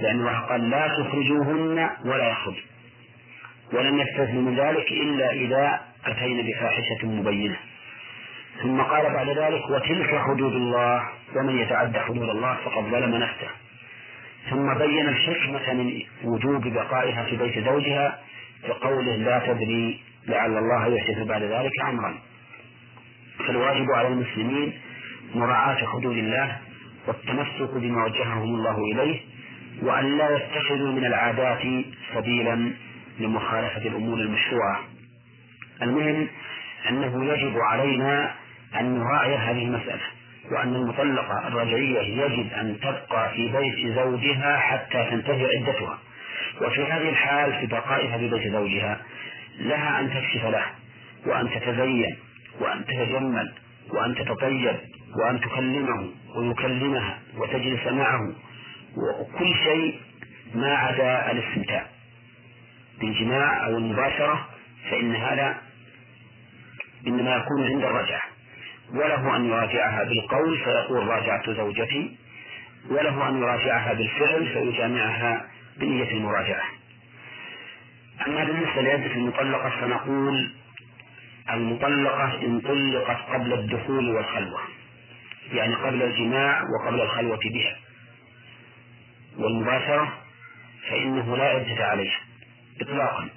[0.00, 2.54] لأن الله قال لا تخرجوهن ولا يخرج.
[3.72, 7.56] ولم يستثن من ذلك إلا إذا أتينا بفاحشة مبينة.
[8.62, 13.48] ثم قال بعد ذلك وتلك حدود الله ومن يتعدى حدود الله فقد ظلم نفسه.
[14.50, 18.18] ثم بين الحكمة من وجوب بقائها في بيت زوجها
[18.68, 22.18] بقوله لا تدري لعل الله يحدث بعد ذلك أمرا.
[23.46, 24.72] فالواجب على المسلمين
[25.34, 26.56] مراعاة حدود الله
[27.06, 29.20] والتمسك بما وجههم الله إليه
[29.82, 31.62] وأن لا يتخذوا من العادات
[32.14, 32.72] سبيلا
[33.20, 34.80] لمخالفة الأمور المشروعة.
[35.82, 36.28] المهم
[36.90, 38.34] أنه يجب علينا
[38.80, 40.00] أن نراعي هذه المسألة
[40.50, 45.98] وأن المطلقة الرجعية يجب أن تبقى في بيت زوجها حتى تنتهي عدتها.
[46.60, 49.00] وفي هذه الحال في بقائها في بيت زوجها
[49.58, 50.64] لها أن تكشف له
[51.26, 52.16] وأن تتزين
[52.60, 53.52] وأن تتجمل
[53.90, 54.76] وأن تتطيب
[55.16, 58.20] وأن تكلمه ويكلمها وتجلس معه.
[58.96, 60.00] وكل شيء
[60.54, 61.86] ما عدا الاستمتاع.
[63.00, 64.48] بالجماع أو المباشرة
[64.90, 65.56] فإن هذا
[67.06, 68.22] إنما يكون عند الرجعة.
[68.94, 72.16] وله أن يراجعها بالقول فيقول راجعت زوجتي
[72.90, 75.46] وله أن يراجعها بالفعل فيجامعها
[75.76, 76.64] بنية المراجعة.
[78.26, 80.50] أما بالنسبة لعدة المطلقة فنقول
[81.50, 84.60] المطلقة إن طلقت قبل الدخول والخلوة
[85.52, 87.76] يعني قبل الجماع وقبل الخلوة بها.
[89.38, 90.12] والمباشرة
[90.90, 92.20] فإنه لا عدة عليها
[92.80, 93.28] إطلاقا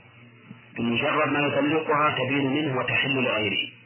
[0.77, 3.80] بمجرد ما يطلقها تبين منه وتحل لغيره.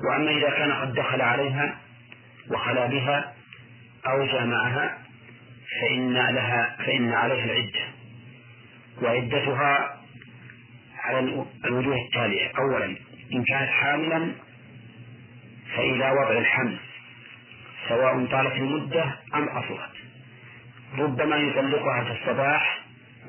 [0.00, 1.78] وأما إذا كان قد دخل عليها
[2.50, 3.34] وخلا بها
[4.06, 4.98] أو جامعها
[5.80, 7.80] فإن لها فإن عليها العدة.
[9.02, 10.00] وعدتها
[10.98, 12.52] على الوجوه التالية.
[12.58, 12.84] أولا
[13.32, 14.32] إن كانت حاملا
[15.76, 16.76] فإلى وضع الحمل
[17.88, 19.90] سواء طالت المدة أم قصرت
[20.98, 22.78] ربما يطلقها في الصباح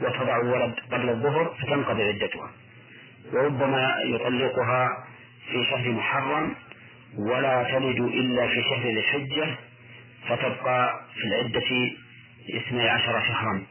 [0.02, 2.52] وتضع الولد قبل الظهر فتنقضي عدتها.
[3.34, 5.08] وربما يطلقها
[5.52, 6.56] في شهر محرم
[7.18, 9.56] ولا تلد إلا في شهر الحجة
[10.28, 11.92] فتبقى في العدة
[12.58, 13.64] اثني عشر شهرا.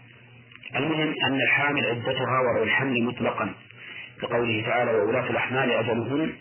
[0.77, 3.55] المهم أن الحامل عدتها وضع الحمل مطلقا
[4.23, 6.33] لقوله تعالى وولاة الأحمال أجلهن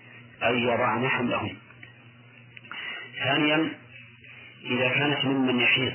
[0.44, 1.56] أن يضعن حملهن.
[3.24, 3.72] ثانيا
[4.65, 5.94] إذا كانت ممن يحيض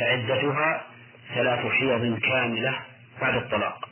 [0.00, 0.86] فعدتها
[1.34, 2.74] ثلاث حيض كاملة
[3.20, 3.88] بعد الطلاق.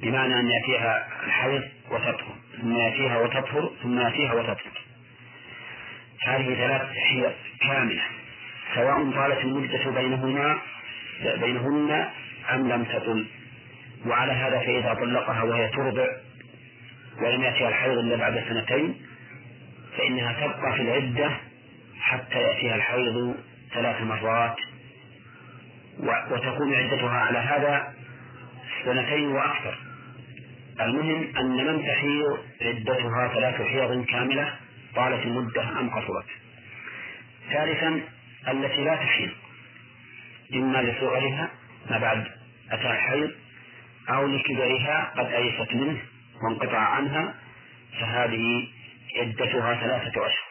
[0.00, 4.82] بمعنى أن يأتيها الحيض وتطهر ثم يأتيها وتطهر ثم يأتيها وتطهر.
[6.26, 8.02] هذه ثلاث حيض كاملة
[8.74, 10.58] سواء طالت المدة بينهما
[11.40, 12.08] بينهن
[12.54, 13.26] أم لم تطل.
[14.06, 16.06] وعلى هذا فإذا طلقها وهي ترضع
[17.22, 19.02] ولم يأتيها الحيض إلا بعد سنتين
[19.98, 21.30] فإنها تبقى في العدة
[22.00, 23.34] حتى يأتيها الحيض
[23.74, 24.56] ثلاث مرات.
[26.30, 27.94] وتكون عدتها على هذا
[28.84, 29.87] سنتين وأكثر.
[30.80, 34.54] المهم أن من تحيض عدتها ثلاث حيض كاملة
[34.94, 36.26] طالت المدة أم قصرت.
[37.52, 38.00] ثالثا
[38.48, 39.30] التي لا تحيض.
[40.54, 41.50] إما لصغرها
[41.90, 42.24] ما بعد
[42.70, 43.30] أتى الحيض
[44.08, 45.98] أو لكبرها قد أيست منه
[46.42, 47.34] وانقطع عنها
[48.00, 48.68] فهذه
[49.16, 50.48] عدتها ثلاثة أشهر.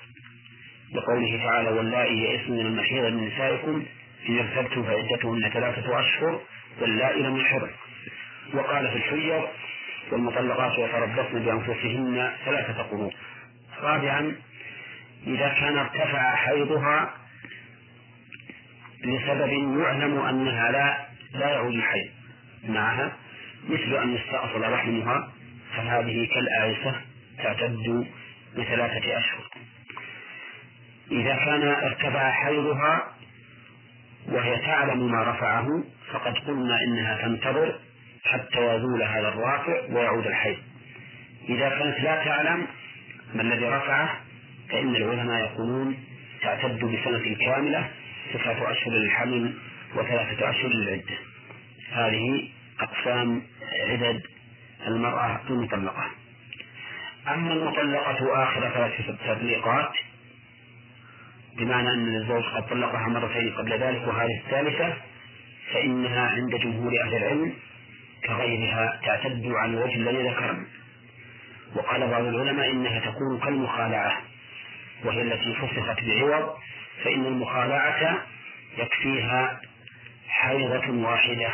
[0.94, 3.86] لقوله تعالى واللائي يئسن من المحيض من نسائكم
[4.30, 6.42] إن ارتبتم فعدتهن ثلاثة أشهر
[6.82, 7.70] واللائي لم يحضن.
[8.54, 9.48] وقال في الحجر
[10.12, 13.14] والمطلقات يتربصن بأنفسهن ثلاثة قروء
[13.82, 14.36] رابعا
[15.28, 17.14] إذا كان ارتفع حيضها
[19.04, 21.08] لسبب يعلم أنها لا
[21.40, 22.10] لا يعود الحيض.
[22.70, 23.12] معها
[23.70, 25.32] مثل أن يستأصل رحمها
[25.76, 26.96] فهذه كالآيسة
[27.44, 28.08] تعتد
[28.58, 29.48] بثلاثة أشهر.
[31.12, 33.12] إذا كان ارتفع حيضها
[34.28, 35.84] وهي تعلم ما رفعه
[36.14, 37.80] فقد قلنا إنها تنتظر
[38.34, 40.58] حتى يزول هذا الرافع ويعود الحيض.
[41.50, 42.68] إذا كانت لا تعلم
[43.34, 44.20] ما الذي رفعه
[44.70, 45.98] فإن العلماء يقولون
[46.42, 47.90] تعتد بسنة كاملة
[48.30, 49.54] ستة أشهر للحمل
[49.96, 51.16] وثلاثة أشهر للعدة.
[51.92, 52.50] هذه
[52.80, 53.42] أقسام
[53.90, 54.22] عدد
[54.88, 56.06] المرأة المطلقة.
[57.28, 58.92] أما المطلقة آخر ثلاث
[59.28, 59.92] تطليقات
[61.58, 64.94] بمعنى أن الزوج قد طلقها مرتين قبل ذلك وهذه الثالثة
[65.74, 67.54] فإنها عند جمهور أهل العلم
[68.28, 70.66] كغيرها تعتد على الوجه الذي ذكرنا
[71.76, 74.22] وقال بعض العلماء إنها تكون كالمخالعة
[75.04, 76.56] وهي التي فسخت بعوض
[77.04, 78.22] فإن المخالعة
[78.78, 79.62] يكفيها
[80.30, 81.50] حيضة واحدة.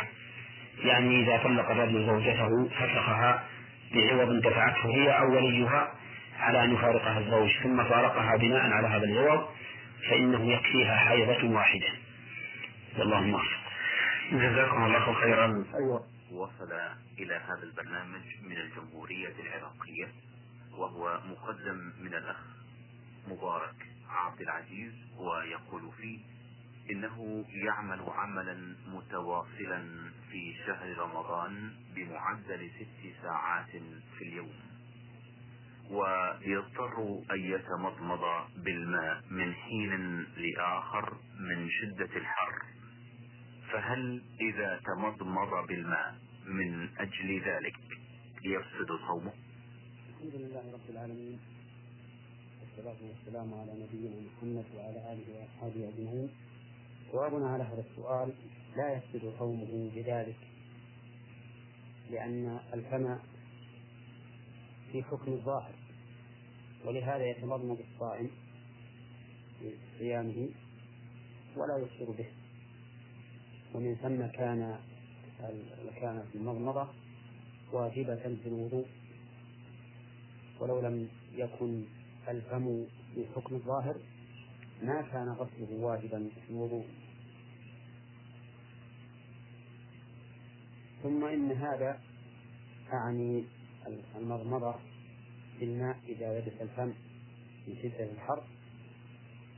[0.84, 3.44] يعني إذا طلق الرجل زوجته فسخها
[3.94, 5.92] بعوض دفعته هي أو وليها
[6.40, 9.48] على أن يفارقها الزوج ثم فارقها بناء على هذا العوض
[10.10, 11.88] فإنه يكفيها حيضة واحدة.
[12.98, 13.60] والله موفق.
[14.32, 15.64] جزاكم الله خيرا.
[15.74, 16.13] أيوة.
[16.34, 16.72] وصل
[17.18, 20.12] إلى هذا البرنامج من الجمهورية العراقية
[20.72, 22.40] وهو مقدم من الأخ
[23.28, 23.74] مبارك
[24.08, 26.20] عبد العزيز ويقول فيه
[26.90, 33.70] إنه يعمل عملا متواصلا في شهر رمضان بمعدل ست ساعات
[34.18, 34.54] في اليوم
[35.90, 38.20] ويضطر أن يتمضمض
[38.56, 42.62] بالماء من حين لآخر من شدة الحر.
[43.72, 47.76] فهل إذا تمضمض بالماء من أجل ذلك
[48.44, 49.32] يفسد صومه
[50.08, 51.38] الحمد لله رب العالمين.
[52.60, 56.28] والصلاة والسلام على نبينا محمد وعلى آله وأصحابه أجمعين.
[57.12, 58.32] جوابنا على هذا السؤال
[58.76, 60.36] لا يفسد صومه بذلك
[62.10, 63.18] لأن الفم
[64.92, 65.74] في حكم الظاهر
[66.84, 68.30] ولهذا يتمضمض الصائم
[69.60, 70.48] في صيامه
[71.56, 72.26] ولا يفطر به.
[73.74, 74.78] ومن ثم كان
[76.00, 76.88] كانت المضمضة
[77.72, 78.86] واجبة في الوضوء
[80.60, 81.84] ولو لم يكن
[82.28, 83.96] الفم في حكم الظاهر
[84.82, 86.84] ما كان غسله واجبا في الوضوء.
[91.02, 92.00] ثم إن هذا
[92.92, 93.44] أعني
[94.16, 94.74] المضمضة
[95.60, 96.92] بالماء إذا يبس الفم
[97.68, 98.44] من شدة الحر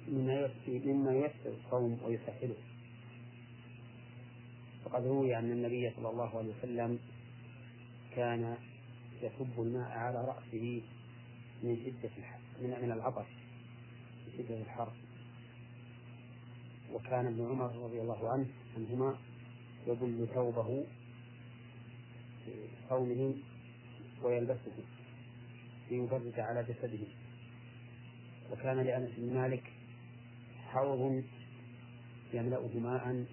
[0.09, 2.57] مما يسر الصوم ويسهله.
[4.87, 6.99] وقد روي أن النبي صلى الله عليه وسلم
[8.17, 8.57] كان
[9.23, 10.83] يصب الماء على رأسه
[11.63, 12.11] من شدة
[12.61, 13.27] من من العطش
[14.27, 14.93] من شدة الحر.
[16.93, 19.19] وكان ابن عمر رضي الله عنه عنهما
[19.87, 20.85] يبل ثوبه
[22.45, 22.53] في
[24.23, 24.73] ويلبسه
[25.91, 27.07] ليفرج على جسده.
[28.53, 29.73] وكان لأنس بن مالك
[30.67, 31.23] حوض
[32.35, 33.27] يملأه ماء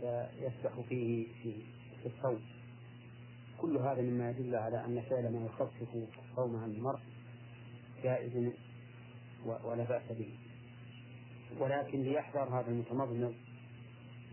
[0.00, 2.40] فيسبح فيه في الصوم.
[3.58, 5.88] كل هذا مما يدل على أن فعل ما يخفف
[6.30, 7.00] الصوم عن المرء
[8.02, 8.52] جائز
[9.44, 10.38] ولا بأس به.
[11.58, 13.34] ولكن ليحذر هذا المتمضمض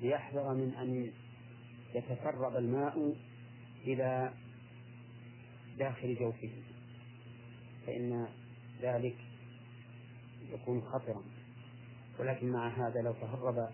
[0.01, 1.11] ليحذر من أن
[1.95, 3.15] يتسرب الماء
[3.87, 4.33] إلى
[5.77, 6.51] داخل جوفه.
[7.87, 8.27] فإن
[8.81, 9.15] ذلك
[10.53, 11.23] يكون خطرا.
[12.19, 13.69] ولكن مع هذا لو تهرب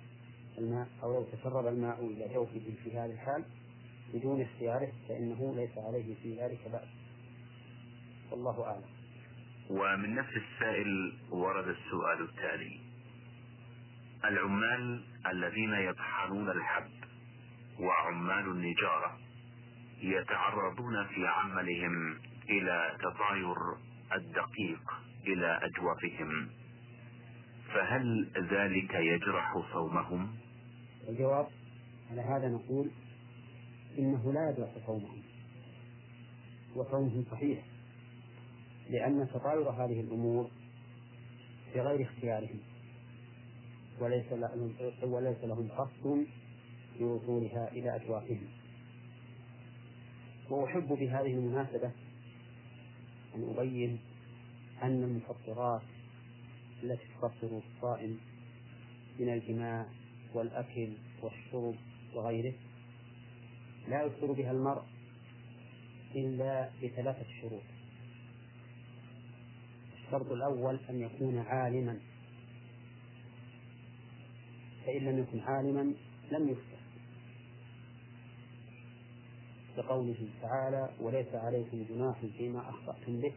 [0.58, 3.44] الماء أو لو تسرب الماء إلى جوفه في هذه الحال
[4.14, 6.90] بدون اختياره فإنه ليس عليه في ذلك بأس.
[8.32, 8.84] والله أعلم.
[9.70, 12.80] ومن نفس السائل ورد السؤال التالي.
[14.26, 16.92] العمال الذين يطحنون الحب
[17.80, 19.18] وعمال النجارة
[20.02, 23.56] يتعرضون في عملهم إلى تطاير
[24.16, 24.94] الدقيق
[25.28, 26.50] إلى أجوافهم
[27.74, 30.36] فهل ذلك يجرح صومهم؟
[31.08, 31.48] الجواب
[32.12, 32.90] على هذا نقول
[33.98, 35.22] إنه لا يجرح صومهم
[36.76, 37.66] وصومهم صحيح
[38.90, 40.50] لأن تطاير هذه الأمور
[41.76, 42.60] بغير اختيارهم.
[44.00, 46.26] وليس لهم وليس لهم قصد
[46.98, 48.48] في وصولها إلى أجوافهم
[50.50, 51.92] وأحب بهذه المناسبة
[53.36, 54.00] أن أبين
[54.84, 55.82] أن المفطرات
[56.84, 58.18] التي تفطر الصائم
[59.20, 59.86] من الجماع
[60.34, 61.76] والأكل والشرب
[62.16, 62.54] وغيره.
[63.88, 64.84] لا يفطر بها المرء
[66.16, 67.64] إلا بثلاثة شروط.
[69.98, 72.00] الشرط الأول أن يكون عالما.
[74.86, 75.94] فإن لم يكن عالما
[76.32, 76.78] لم يفتح.
[79.78, 83.34] لقوله تعالى وليس عليكم جناح فيما أخطأتم به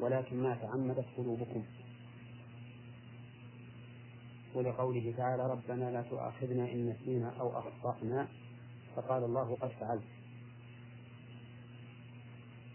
[0.00, 1.64] ولكن ما تعمدت قلوبكم
[4.54, 8.28] ولقوله تعالى ربنا لا تؤاخذنا إن نسينا أو أخطأنا.
[8.96, 10.02] فقال الله قد فعلت.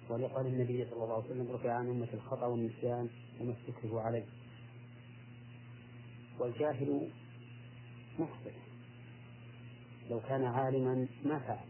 [0.09, 3.09] ولقول النبي صلى الله عليه وسلم رفع عن أمة الخطأ والنسيان
[3.41, 4.25] وما استكره عليه
[6.39, 7.09] والجاهل
[8.19, 8.53] مخطئ.
[10.09, 11.67] لو كان عالما ما فعل.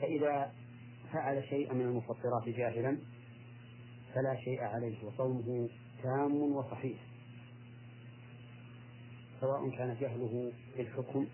[0.00, 0.52] فإذا
[1.12, 2.98] فعل شيئا من المفطرات جاهلا
[4.14, 5.68] فلا شيء عليه وصومه
[6.02, 7.13] تام وصحيح.
[9.40, 11.26] سواء كان جهله بالحكم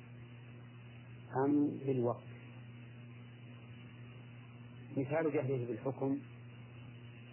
[1.37, 2.31] أم بالوقت.
[4.97, 6.19] مثال جهله بالحكم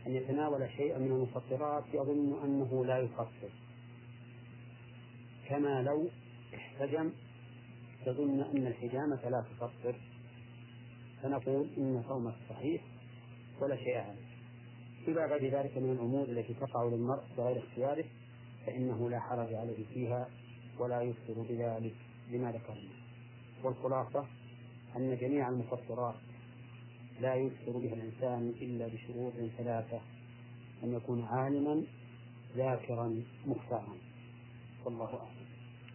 [0.07, 3.49] أن يتناول شيئا من المفطرات يظن أنه لا يفطر
[5.49, 6.09] كما لو
[6.55, 7.11] احتجم
[8.07, 9.95] يظن أن الحجامة لا تفطر
[11.23, 12.81] فنقول إن صومك صحيح
[13.61, 14.27] ولا شيء عليه.
[15.07, 18.05] إلى غير ذلك من الأمور التي تقع للمرء بغير اختياره
[18.65, 20.29] فإنه لا حرج عليه فيها
[20.79, 21.95] ولا يفطر بذلك
[22.31, 22.89] لما ذكرنا
[23.63, 24.25] والخلاصة
[24.95, 26.15] أن جميع المفطرات
[27.21, 30.01] لا يفطر بها الإنسان إلا بشروط ثلاثة.
[30.83, 31.83] أن يكون عالما
[32.55, 33.97] ذاكرا مختارا.
[34.85, 35.47] والله أعلم.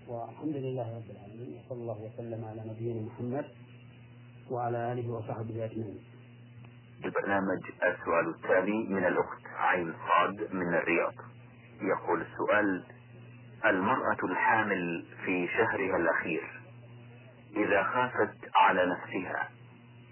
[0.08, 3.44] والحمد لله رب العالمين وصلى الله وسلم على نبينا محمد
[4.50, 5.98] وعلى آله وصحبه أجمعين.
[7.04, 11.14] البرنامج السؤال التالي من الأخت عين صاد من الرياض.
[11.82, 12.84] يقول السؤال
[13.66, 16.62] المرأة الحامل في شهرها الأخير.
[17.56, 19.48] إذا خافت على نفسها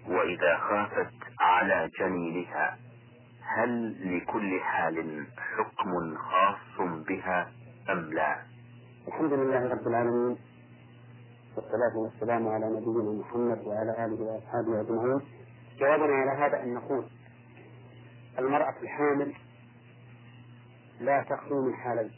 [0.07, 2.77] وإذا خافت على جنينها
[3.57, 7.51] هل لكل حال حكم خاص بها
[7.89, 8.35] أم لا؟
[9.07, 10.37] الحمد لله رب العالمين
[11.55, 15.21] والصلاة والسلام على نبينا محمد وعلى آله وأصحابه أجمعين.
[15.79, 17.05] جوابنا على هذا أن نقول
[18.39, 19.33] المرأة الحامل
[20.99, 22.11] لا تخلو من حالين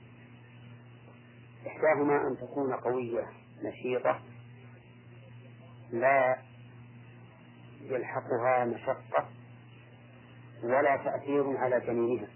[1.68, 3.28] إحداهما أن تكون قوية
[3.64, 4.20] نشيطة
[5.91, 6.38] لا
[7.82, 9.30] يلحقها مشقة
[10.64, 12.28] ولا تأثير على جنينها.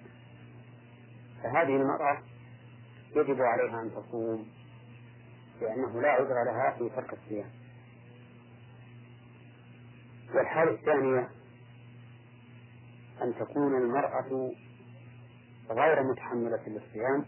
[1.44, 2.18] فهذه المرأة
[3.16, 4.48] يجب عليها أن تصوم
[5.62, 7.50] لأنه لا عذر لها في ترك الصيام.
[10.36, 11.30] والحالة الثانية
[13.22, 14.52] أن تكون المرأة
[15.70, 17.26] غير متحملة للصيام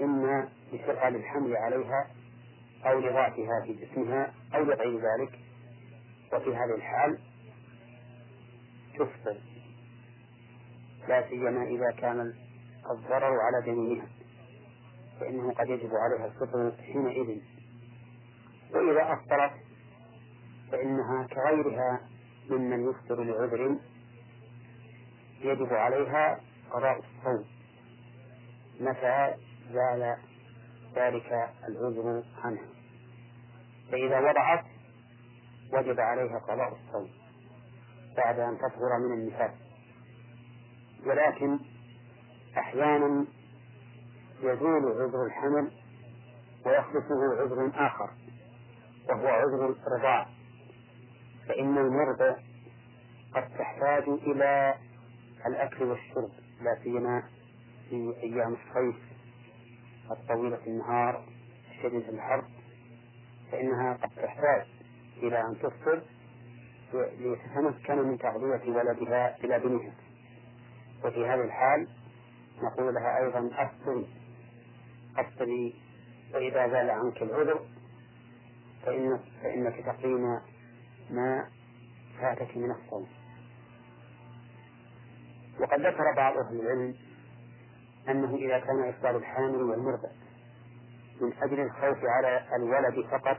[0.00, 2.10] إما لثقل الحمل عليها
[2.86, 5.38] أو لضعفها في جسمها أو لغير ذلك.
[6.32, 7.18] وفي هذه الحال
[8.94, 9.36] تفطر
[11.08, 12.34] لا سيما إذا كان
[12.90, 14.06] الضرر على جنينها
[15.20, 17.40] فإنه قد يجب عليها الفطر حينئذ.
[18.74, 19.52] وإذا أفطرت
[20.72, 22.00] فإنها كغيرها
[22.50, 23.76] ممن يفطر لعذر
[25.40, 27.44] يجب عليها قضاء الصوم
[28.80, 29.34] متى
[29.72, 30.16] زال
[30.96, 32.66] ذلك العذر عنها.
[33.92, 34.64] فإذا وضعت
[35.72, 37.10] وجب عليها قضاء الصوم
[38.16, 39.50] بعد أن تطهر من النفاس.
[41.06, 41.58] ولكن
[42.58, 43.26] أحيانا
[44.42, 45.70] يزول عذر الحمل
[46.66, 48.10] ويخلفه عذر آخر
[49.08, 50.26] وهو عذر الرضاع
[51.48, 52.36] فإن المرضع
[53.34, 54.74] قد تحتاج إلى
[55.46, 56.30] الأكل والشرب
[56.62, 57.22] لا سيما
[57.90, 59.13] في أيام الصيف.
[60.10, 61.24] الطويلة النهار
[61.70, 62.44] الشديد الحر
[63.52, 64.66] فإنها قد تحتاج
[65.22, 66.02] إلى أن تفطر
[66.94, 69.94] لتتمكن من تغذية ولدها إلى بنيها
[71.04, 71.88] وفي هذه الحال
[72.62, 74.06] نقول لها أيضا أفطري
[75.16, 75.74] أفطري
[76.34, 77.60] وإذا زال عنك العذر
[78.86, 80.40] فإن فإنك تقيم
[81.10, 81.48] ما
[82.20, 83.06] فاتك من الصوم.
[85.60, 86.94] وقد ذكر بعض أهل العلم
[88.08, 90.08] أنه إذا كان إفطار الحامل والمرضع
[91.20, 93.38] من أجل الخوف على الولد فقط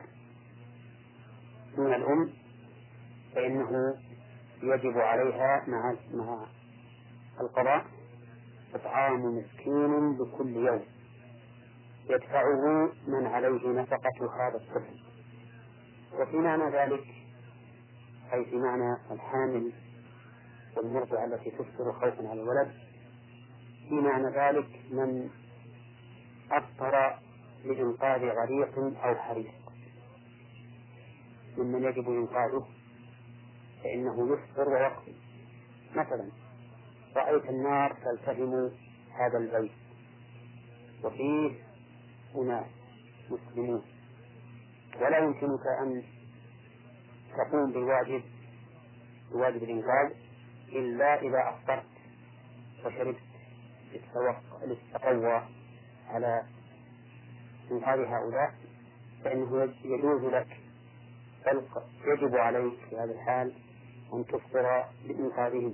[1.78, 2.30] من الأم
[3.36, 3.95] فإنه
[4.63, 6.45] يجب عليها مع مع
[7.41, 7.86] القضاء
[8.76, 10.86] إطعام مسكين بكل يوم.
[12.09, 14.99] يدفعه من عليه نفقة هذا الطفل.
[16.20, 17.03] وفي معنى ذلك
[18.34, 19.72] أي في معنى الحامل
[20.78, 22.84] والمرضع التي تفطر خوفا على الولد
[23.89, 25.29] في معنى ذلك من
[26.51, 27.19] أفطر
[27.65, 29.53] لإنقاذ غريق أو حريق.
[31.57, 32.67] ممن يجب إنقاذه
[33.83, 35.15] فإنه يفطر ويقضي.
[35.91, 36.29] مثلا
[37.15, 38.71] رأيت النار تلتهم
[39.11, 39.71] هذا البيت
[41.03, 41.51] وفيه
[42.36, 42.65] أناس
[43.29, 43.83] مسلمون.
[45.01, 46.03] ولا يمكنك أن
[47.38, 48.23] تقوم بالواجب
[49.31, 50.11] بواجب الإنقاذ
[50.69, 51.86] إلا إذا أفطرت
[52.86, 53.24] وشربت.
[54.64, 55.41] للتقوى
[56.10, 56.43] على
[57.72, 58.54] إنقاذ هؤلاء
[59.24, 60.48] فإنه يجوز لك
[61.46, 61.62] بل
[62.06, 63.54] يجب عليك في هذا الحال
[64.14, 65.74] أن تفطر بإنقاذهم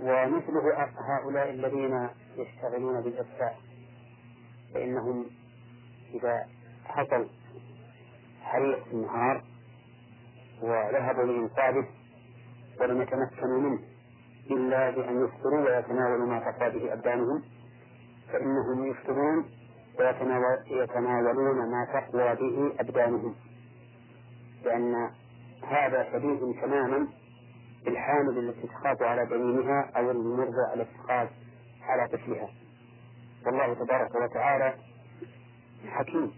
[0.00, 3.58] ومثله هؤلاء الذين يشتغلون بالإفتاء
[4.74, 5.26] فإنهم
[6.14, 6.46] إذا
[6.84, 7.28] حصل
[8.42, 9.44] حريق في النهار
[10.62, 11.86] وذهبوا لإنقاذه
[12.80, 13.80] ولم يتمكنوا منه
[14.50, 17.42] إلا بأن يفطروا ويتناولوا ما تقوى به أبدانهم
[18.32, 19.44] فإنهم يفطرون
[20.70, 23.34] ويتناولون ما تقوى به أبدانهم.
[24.64, 25.10] لأن
[25.68, 27.08] هذا شبيه تماما
[27.84, 31.28] بالحامل التي تخاف على جنينها أو المرضى التي تخاف
[31.82, 32.48] على طفلها
[33.46, 34.74] والله تبارك وتعالى
[35.88, 36.32] حكيم.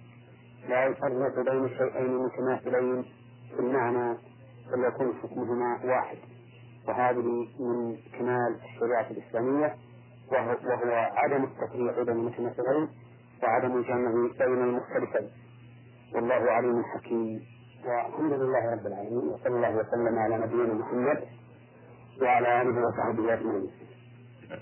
[0.69, 3.05] لا يفرق بين شيئين متماثلين
[3.57, 4.19] في المعنى
[4.73, 6.19] بل يكون حكمهما واحد.
[6.89, 9.77] وهذه من كمال الشريعة الإسلامية
[10.33, 10.57] وهو,
[11.17, 12.89] عدم التفريق بين المتماثلين
[13.43, 15.31] وعدم الجمع بين المختلفين
[16.15, 17.41] والله عليم حكيم
[17.85, 21.25] والحمد لله رب العالمين وصلى الله وسلم على نبينا محمد
[22.23, 23.71] وعلى آله وصحبه أجمعين.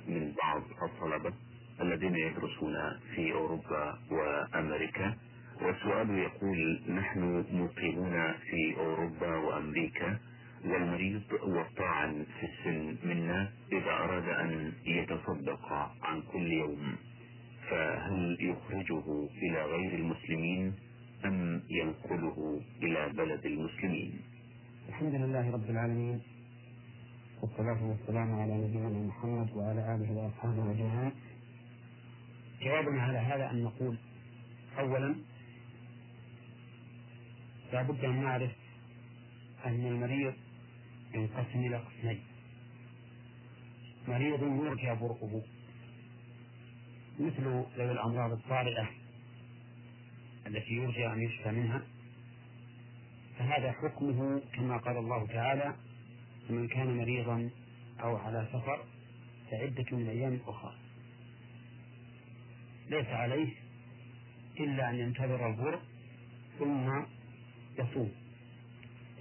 [0.08, 1.32] من بعض الطلبة
[1.80, 2.74] الذين يدرسون
[3.14, 5.14] في أوروبا وأمريكا
[5.62, 10.18] والسؤال يقول نحن مقيمون في أوروبا وأمريكا
[10.64, 16.96] والمريض والطاعن في السن منا إذا أراد أن يتصدق عن كل يوم.
[17.70, 20.74] فهل يخرجه إلى غير المسلمين
[21.24, 24.12] أم ينقله إلى بلد المسلمين؟
[24.88, 26.20] الحمد لله رب العالمين.
[27.42, 31.12] والصلاة والسلام على نبينا محمد وعلى آله وأصحابه أجمعين.
[32.62, 33.96] جوابنا على هذا أن نقول
[34.78, 35.14] أولا
[37.72, 38.50] لا بد أن نعرف
[39.66, 40.34] أن المريض
[41.14, 42.20] ينقسم إلى قسمين
[44.08, 45.42] مريض يرجى برؤه
[47.20, 47.44] مثل
[47.76, 48.90] ذوي الأمراض الطارئة
[50.46, 51.82] التي يرجى أن يشفى منها.
[53.38, 55.74] فهذا حكمه كما قال الله تعالى
[56.50, 57.50] من كان مريضا
[58.00, 58.84] أو على سفر
[59.50, 60.74] فعدة من أيام أخرى.
[62.90, 63.52] ليس عليه
[64.60, 65.80] إلا أن ينتظر البر
[66.58, 67.04] ثم
[67.78, 68.12] يصوم.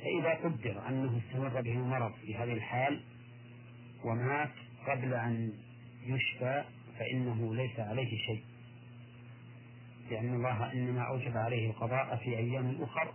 [0.02, 3.02] فإذا قدر أنه استمر به المرض في هذه الحال
[4.06, 4.52] ومات
[4.88, 5.54] قبل أن
[6.06, 6.64] يشفى
[7.00, 8.44] فإنه ليس عليه شيء.
[10.12, 13.14] لأن الله إنما أوجب عليه القضاء في أيام أخر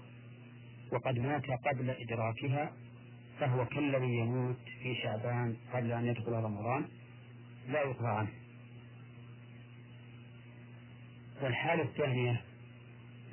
[0.92, 2.72] وقد مات قبل إدراكها
[3.40, 6.84] فهو كالذي يموت في شعبان قبل أن يدخل رمضان
[7.68, 8.28] لا يقضى عنه.
[11.42, 12.40] والحالة الثانية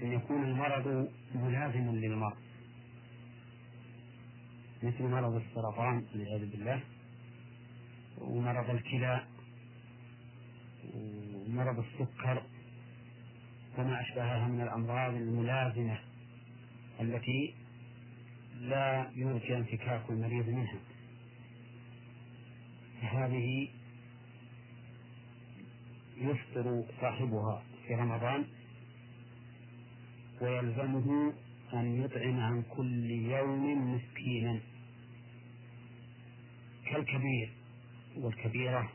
[0.01, 2.37] أن يكون المرض ملازما للمرض.
[4.83, 6.81] مثل مرض السرطان والعياذ بالله
[8.17, 9.25] ومرض الكلى
[10.93, 12.43] ومرض السكر
[13.77, 15.99] وما أشبهها من الأمراض الملازمة
[17.01, 17.53] التي
[18.59, 20.79] لا يرجى انفكاك المريض منها.
[23.01, 23.67] هذه
[26.17, 28.45] يفطر صاحبها في رمضان
[30.41, 31.33] ويلزمه
[31.73, 34.59] أن يطعم عن كل يوم مسكينا.
[36.91, 37.49] كالكبير
[38.17, 38.89] والكبيرة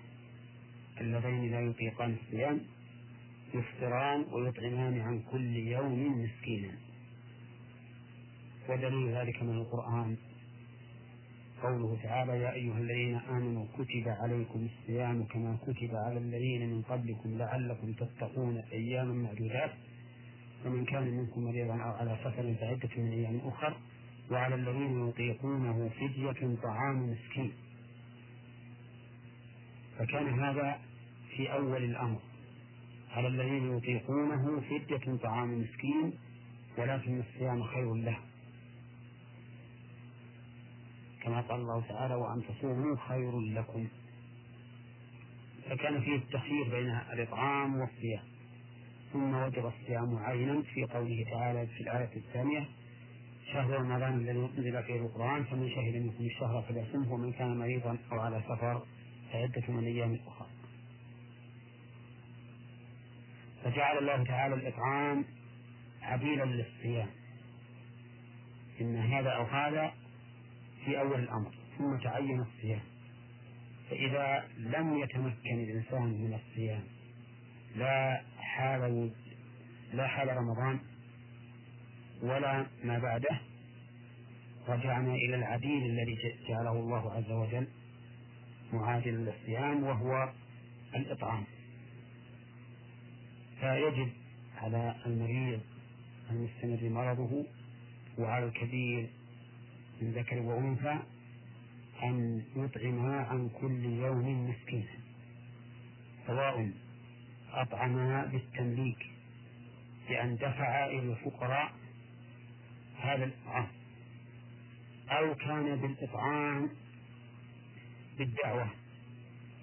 [1.01, 2.61] اللذين لا يطيقان الصيام
[3.55, 6.72] يفطران ويطعمان عن كل يوم مسكينا.
[8.68, 10.16] ودليل ذلك من القرآن.
[11.62, 17.38] قوله تعالى يا أيها الذين آمنوا كتب عليكم الصيام كما كتب على الذين من قبلكم
[17.38, 19.72] لعلكم تتقون أياما معدودات
[20.66, 23.76] ومن كان منكم مريضا أو على سفر فعدة من أيام أخر
[24.30, 27.53] وعلى الذين يطيقونه فدية طعام مسكين.
[29.99, 30.78] فكان هذا
[31.36, 32.20] في أول الأمر.
[33.11, 36.12] على الذين يطيقونه فدية طعام مسكين
[36.78, 38.18] ولكن الصيام خير له.
[41.22, 43.86] كما قال الله تعالى وأن تصوموا خير لكم.
[45.70, 48.22] فكان فيه التخيير بين الإطعام والصيام.
[49.12, 52.68] ثم وجب الصيام عينا في قوله تعالى في الآية الثانية
[53.53, 58.20] شهر رمضان الذي أنزل فيه القرآن فمن شهد منكم الشهر فليصمه ومن كان مريضا أو
[58.20, 58.82] على سفر
[59.33, 60.49] فعدة من أيام أخرى
[63.64, 65.24] فجعل الله تعالى الإطعام
[66.03, 67.09] عبيلا للصيام.
[68.81, 69.95] إن هذا أو هذا
[70.85, 72.81] في أول الأمر ثم تعين الصيام.
[73.91, 76.83] فإذا لم يتمكن الإنسان من الصيام
[77.77, 79.11] لا حال
[79.93, 80.81] لا حال رمضان
[82.22, 83.41] ولا ما بعده
[84.68, 86.18] رجعنا إلى العديل الذي
[86.49, 87.66] جعله الله عز وجل
[88.73, 90.33] معادل للصيام وهو
[90.95, 91.45] الإطعام.
[93.61, 94.09] فيجب
[94.57, 95.61] على المريض
[96.31, 97.45] المستمر مرضه
[98.19, 99.09] وعلى الكبير
[100.03, 100.99] من ذكر وأنثى
[102.03, 104.99] أن يطعما عن كل يوم مسكينا
[106.27, 106.71] سواء
[107.53, 109.07] أطعما بالتمليك
[110.09, 111.73] بأن دفع إلى الفقراء
[113.01, 113.69] هذا الإطعام
[115.11, 116.71] أو كان بالإطعام
[118.19, 118.71] بالدعوة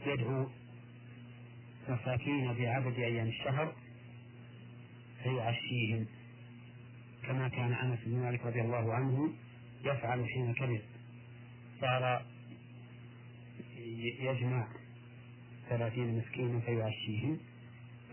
[0.06, 0.50] يدعو
[1.90, 3.74] مساكين بعدد أيام الشهر
[5.24, 6.06] فيعشيهم
[7.24, 9.34] كما كان أنس بن مالك رضي الله عنه
[9.86, 10.82] يفعل حين كبر
[11.82, 12.26] صار
[14.20, 14.68] يجمع
[15.70, 17.40] ثلاثين مسكينا فيعشيهم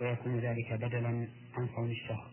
[0.01, 1.09] ويكون ذلك بدلا
[1.55, 2.31] عن صوم الشهر.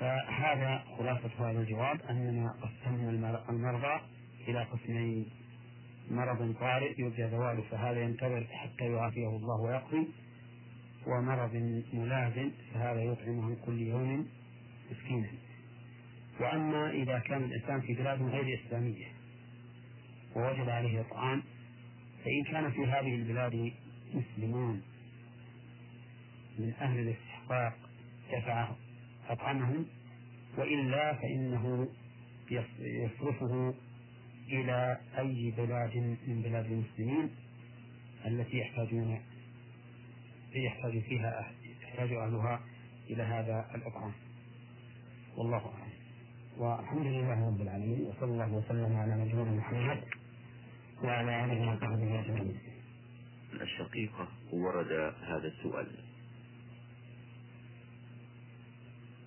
[0.00, 4.00] فهذا خلاصة هذا الجواب أننا قسمنا المرضى
[4.48, 5.26] إلى قسمين
[6.10, 10.08] مرض طارئ يرجى زواله فهذا ينتظر حتى يعافيه الله ويقضي
[11.06, 14.26] ومرض ملازم فهذا يطعم عن كل يوم
[14.90, 15.28] مسكينا.
[16.40, 19.06] وأما إذا كان الإنسان في بلاد غير إسلامية
[20.36, 21.42] ووجد عليه إطعام
[22.24, 23.72] فإن كان في هذه البلاد
[24.14, 24.82] مسلمون
[26.58, 27.72] من أهل الاستحقاق
[28.32, 28.68] دفع
[29.28, 29.86] أطعمهم
[30.58, 31.88] وإلا فإنه
[32.80, 33.74] يصرفه
[34.48, 37.30] إلى أي بلاد من بلاد المسلمين
[38.26, 39.20] التي يحتاجون
[40.54, 42.60] يحتاج فيها يحتاج أهلها
[43.10, 44.12] إلى هذا الإطعام.
[45.36, 45.92] والله أعلم.
[46.58, 50.04] والحمد لله رب العالمين وصلى الله وسلم على نبينا محمد
[51.02, 52.58] وعلى آله وصحبه أجمعين.
[53.60, 54.92] الشقيقة ورد
[55.22, 55.86] هذا السؤال.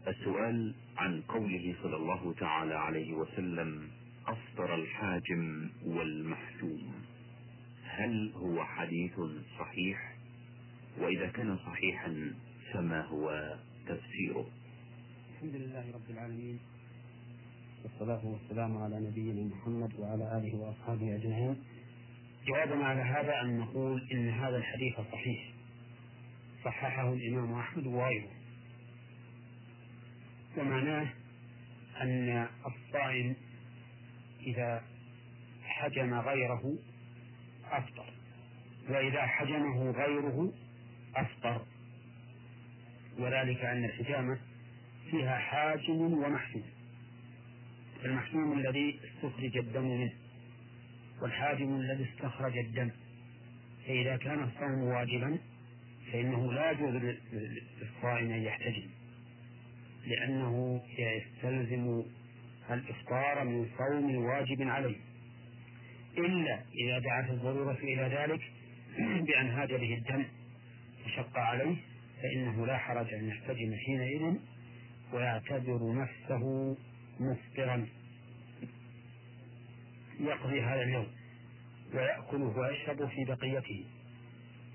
[0.08, 3.90] السؤال عن قوله صلى الله تعالى عليه وسلم
[4.28, 6.94] أفطر الحاجم والمحجوم
[7.84, 9.14] هل هو حديث
[9.60, 10.14] صحيح؟
[11.00, 12.34] وإذا كان صحيحا
[12.74, 13.56] فما هو
[13.88, 14.48] تفسيره؟
[15.34, 16.60] الحمد لله رب العالمين
[17.84, 21.56] والصلاة والسلام على نبينا محمد وعلى آله وأصحابه أجمعين.
[22.48, 25.52] جوابنا على هذا أن نقول إن هذا الحديث صحيح.
[26.66, 28.32] صححه الإمام أحمد وغيره.
[30.58, 31.14] ومعناه
[32.02, 33.36] أن الصائم
[34.48, 34.84] إذا
[35.64, 36.76] حجم غيره
[37.72, 38.06] أفطر.
[38.90, 40.54] وإذا حجمه غيره
[41.16, 41.62] أفطر.
[43.20, 44.40] وذلك أن الحجامة
[45.12, 46.64] فيها حاجم ومحجوم.
[48.06, 50.14] المحجوم الذي استخرج الدم منه
[51.22, 52.92] والحاجم الذي استخرج الدم.
[53.88, 55.38] فإذا كان الصوم واجبا
[56.12, 58.90] فإنه لا يجوز للصائم أن يحتجم
[60.06, 62.04] لأنه يستلزم
[62.72, 64.98] الإفطار من صوم واجب عليه.
[66.18, 68.42] إلا إذا دعت الضرورة إلى ذلك
[69.28, 70.26] بأن هاج به الدم
[71.06, 71.76] وشق عليه
[72.22, 74.36] فإنه لا حرج أن يحتجم حينئذ
[75.14, 76.76] ويعتبر نفسه
[77.20, 77.88] مفطرا.
[80.20, 81.08] يقضي هذا اليوم
[81.94, 83.86] ويأكل ويشرب في بقيته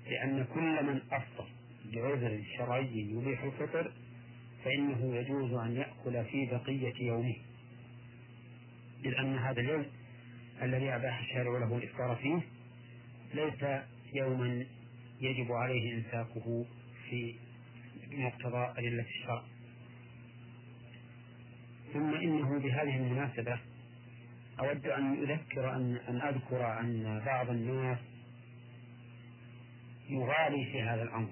[0.09, 1.47] لأن كل من أفطر
[1.93, 3.91] بعذر شرعي يبيح الفطر
[4.65, 7.35] فإنه يجوز أن يأكل في بقية يومه.
[9.05, 9.85] إذ أن هذا اليوم
[10.61, 12.39] الذي أباح الشارع له الإفطار فيه
[13.33, 13.83] ليس
[14.13, 14.65] يوما
[15.21, 16.65] يجب عليه إمساكه
[17.09, 17.35] في
[18.11, 19.43] مقتضى أدلة الشرع.
[21.93, 23.59] ثم إنه بهذه المناسبة
[24.59, 27.97] أود أن أذكر أن أن أذكر أن بعض الناس
[30.09, 31.29] يغالي في هذا الأمر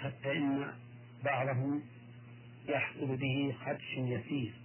[0.00, 0.72] حتى إن
[1.24, 1.82] بعضهم
[2.68, 4.59] يحصل به خدش يسير.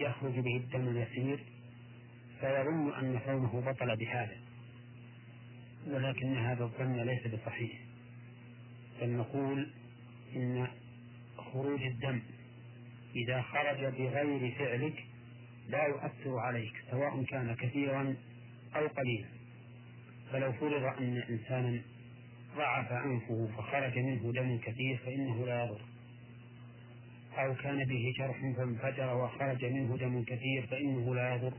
[0.00, 1.44] يخرج به الدم اليسير
[2.40, 4.36] فيظن أن صومه بطل بهذا
[5.86, 7.72] ولكن هذا الظن ليس بصحيح.
[9.00, 9.70] بل نقول
[10.36, 10.68] إن
[11.36, 12.20] خروج الدم
[13.16, 15.04] إذا خرج بغير فعلك
[15.68, 18.16] لا يؤثر عليك سواء كان كثيرا
[18.76, 19.26] أو قليلا.
[20.32, 21.82] فلو فرض أن إنسانا
[22.56, 25.80] ضعف أنفه فخرج منه دم كثير فإنه لا يضر.
[27.38, 31.52] أو كان به جرح فانفجر وخرج منه دم كثير فإنه لا يضر.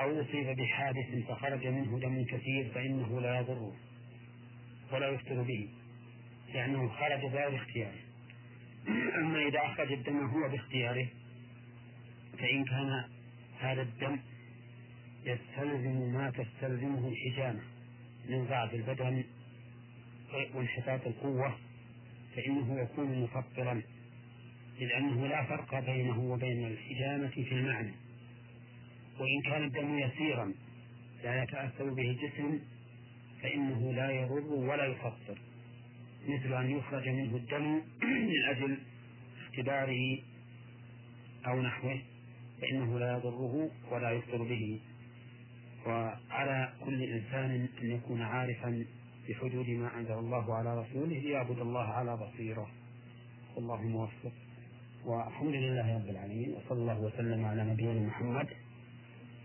[0.00, 3.72] أو أصيب بحادث فخرج منه دم كثير فإنه لا يضره
[4.92, 5.68] ولا يفتر به.
[6.54, 8.04] لأنه خرج بغير اختياره
[9.18, 11.08] أما إذا أخرج الدم هو باختياره
[12.38, 13.04] فإن كان
[13.60, 14.18] هذا الدم
[15.24, 17.60] يستلزم ما تستلزمه الحجامة
[18.28, 19.24] من ضعف البدن
[20.54, 21.54] وانحطاط القوة
[22.36, 23.82] فإنه يكون مفطرا.
[24.80, 27.92] إذ أنه لا فرق بينه وبين الحجامة في المعنى
[29.20, 30.52] وإن كان الدم يسيرا
[31.24, 32.60] لا يتأثر به الجسم
[33.42, 35.38] فإنه لا يضر ولا يفطر
[36.28, 37.82] مثل أن يخرج منه الدم
[38.28, 38.78] من أجل
[39.42, 40.18] اختباره
[41.46, 42.02] أو نحوه
[42.60, 44.80] فإنه لا يضره ولا يفطر به.
[45.86, 48.84] وعلى كل إنسان أن يكون عارفا
[49.28, 52.70] بحدود ما أنزل الله على رسوله ليعبد الله على بصيرة.
[53.56, 54.32] والله موفق.
[55.06, 58.48] والحمد لله رب العالمين وصلى الله وسلم على نبينا محمد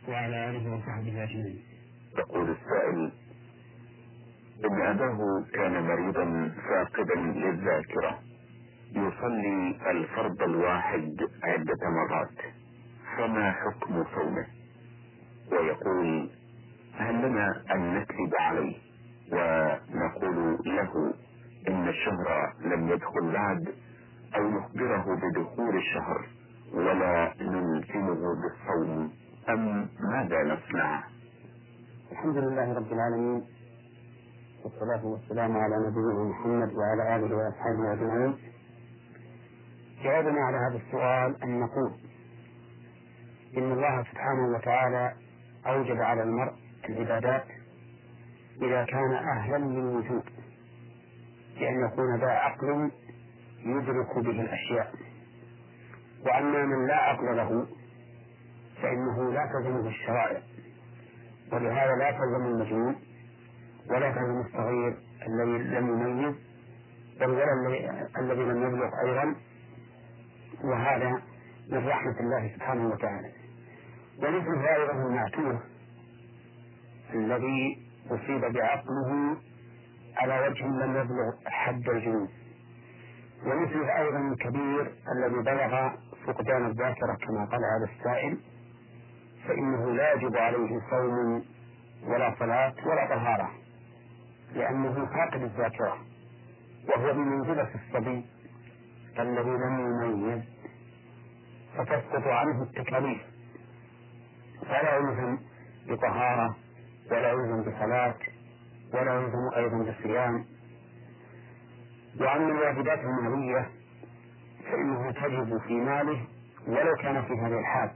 [0.07, 1.59] وعلى آله وصحبه أجمعين.
[2.17, 3.11] يقول السائل
[4.65, 8.19] إن أباه كان مريضا فاقدا للذاكرة
[8.91, 12.37] يصلي الفرض الواحد عدة مرات
[13.17, 14.45] فما حكم صومه؟
[15.51, 16.29] ويقول
[16.95, 18.75] هل لنا أن نكذب عليه
[19.31, 21.13] ونقول له
[21.67, 23.73] إن الشهر لم يدخل بعد؟
[24.35, 26.27] أو نخبره بدخول الشهر
[26.73, 29.11] ولا نلزمه بالصوم
[29.49, 31.03] أم ماذا نصنع؟
[32.11, 33.43] الحمد لله رب العالمين
[34.63, 38.37] والصلاة والسلام على نبينا محمد وعلى آله وأصحابه أجمعين
[40.03, 41.91] جوابنا على هذا السؤال أن نقول
[43.57, 45.13] إن الله سبحانه وتعالى
[45.67, 46.53] أوجب على المرء
[46.89, 47.45] العبادات
[48.61, 50.23] إذا كان أهلا للوجود
[51.59, 52.91] بأن يكون ذا عقل
[53.65, 54.93] يدرك به الأشياء.
[56.25, 57.67] وأما من لا عقل له
[58.81, 60.41] فإنه لا تلزمه الشرائع.
[61.51, 62.95] ولهذا لا تلزم المجنون
[63.89, 64.97] ولا تلزم الصغير
[65.27, 66.35] الذي لم يميز
[67.19, 67.53] بل ولا
[68.19, 69.35] الذي لم يبلغ أيضا.
[70.63, 71.21] وهذا
[71.71, 73.31] من رحمة الله سبحانه وتعالى.
[74.17, 75.59] ومثل أيضا المعتوه
[77.13, 79.37] الذي أصيب بعقله
[80.17, 82.29] على وجه لم يبلغ حد الجنون
[83.45, 85.89] ومثله أيضا الكبير الذي بلغ
[86.27, 88.37] فقدان الذاكرة كما قال هذا السائل
[89.47, 91.43] فإنه لا يجب عليه صوم
[92.07, 93.51] ولا صلاة ولا طهارة
[94.55, 95.97] لأنه فاقد الذاكرة
[96.89, 98.25] وهو بمنزلة الصبي
[99.19, 100.43] الذي لم يميز
[101.77, 103.21] فتسقط عنه التكاليف.
[104.61, 105.37] فلا يلزم
[105.87, 106.55] بطهارة
[107.11, 108.15] ولا يلزم بصلاة
[108.93, 110.45] ولا يلزم أيضا بصيام.
[112.19, 113.69] وأما الواجبات المالية
[114.71, 116.27] فإنه تجب في ماله
[116.67, 117.91] ولو كان في هذه الحال.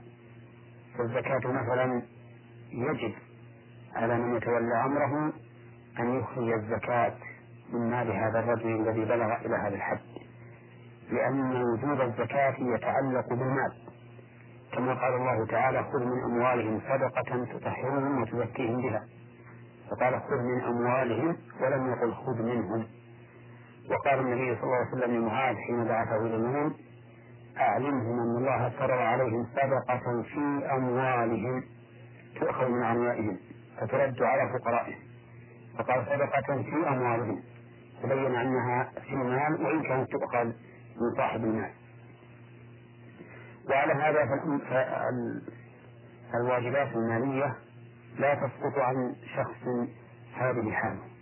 [0.98, 2.02] فالزكاة مثلا
[2.72, 3.14] يجب
[3.94, 5.32] على من يتولى أمره
[6.00, 7.14] أن يخرج الزكاة
[7.72, 10.00] من مال هذا الرجل الذي بلغ إلى هذا الحد
[11.10, 13.72] لأن وجوب الزكاة يتعلق بالمال.
[14.72, 19.04] كما قال الله تعالى خذ من أموالهم صدقة تطهرهم وتزكيهم بها.
[19.90, 22.86] فقال خذ من أموالهم ولم يقل خذ منهم.
[23.90, 26.72] وقال النبي صلى الله عليه وسلم لمعاذ حين بعثه إلى اليمن
[27.58, 31.64] أعلمهم أن الله فرض عليهم صدقة في أموالهم
[32.40, 33.38] تؤخذ من أموالهم
[33.80, 34.98] فترد على فقرائهم.
[35.78, 37.42] فقال صدقة في أموالهم
[38.02, 40.44] تبين أنها في المال وإن كانت تؤخذ
[41.00, 41.70] من صاحب المال.
[43.70, 44.40] وعلى هذا
[46.32, 47.54] فالواجبات المالية
[48.18, 49.66] لا تسقط عن شخص
[50.34, 51.13] هذه حاله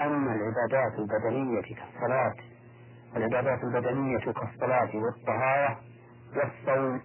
[0.00, 2.34] أما العبادات البدنية كالصلاة
[3.16, 5.80] العبادات البدنية كالصلاة والطهارة
[6.36, 7.00] والصوم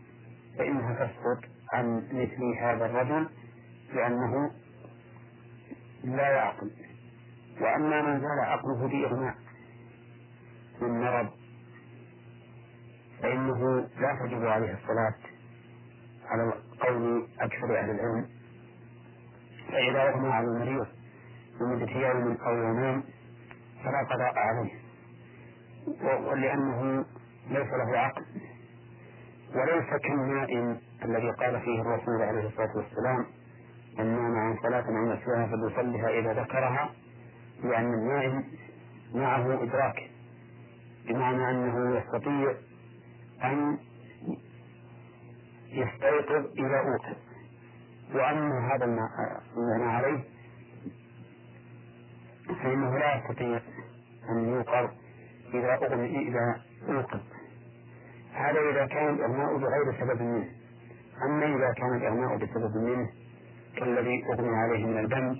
[0.57, 3.29] فإنها تسقط عن مثل هذا الرجل
[3.93, 4.51] لأنه
[6.03, 6.71] لا يعقل.
[7.61, 9.35] وأما من زال عقله بإغماء
[10.81, 11.29] من مرض
[13.21, 15.15] فإنه لا تجب عليه الصلاة
[16.25, 18.29] على قول أكثر أهل العلم.
[19.71, 20.87] فإذا أغمى على المريض
[21.61, 23.03] لمدة يوم أو يومين
[23.83, 24.71] فلا قضاء عليه.
[26.27, 27.05] ولأنه
[27.49, 28.25] ليس له عقل
[29.55, 33.25] وليس كالنائم الذي قال فيه الرسول عليه الصلاة والسلام
[33.99, 36.89] من نام عن صلاة أو نسيها فليصلها إذا ذكرها
[37.63, 38.43] لأن النائم
[39.13, 40.09] معه إدراك
[41.07, 42.53] بمعنى أنه يستطيع
[43.43, 43.77] أن
[45.67, 47.17] يستيقظ إذا أوقظ
[48.13, 50.23] وأما هذا المعنى عليه
[52.47, 53.61] فإنه لا يستطيع
[54.29, 54.89] أن يوقظ
[55.53, 57.19] إذا أغمي إذا أوقظ
[58.33, 60.49] هذا إذا كان الإغماء بغير سبب منه.
[61.25, 63.09] أما إذا كان الإغماء بسبب منه
[63.77, 65.37] كالذي أغمي عليه من البنج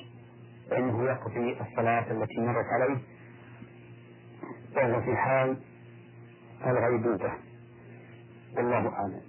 [0.70, 2.98] فإنه يقضي الصلاة التي مرت عليه
[4.76, 5.58] وهو في حال
[6.66, 7.32] الغيبوبة.
[8.58, 9.22] والله أعلم.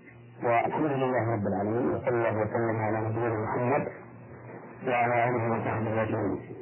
[0.42, 3.88] والحمد لله رب العالمين وصلى الله وسلم على نبينا محمد
[4.86, 6.55] وعلى آله وصحبه أجمعين.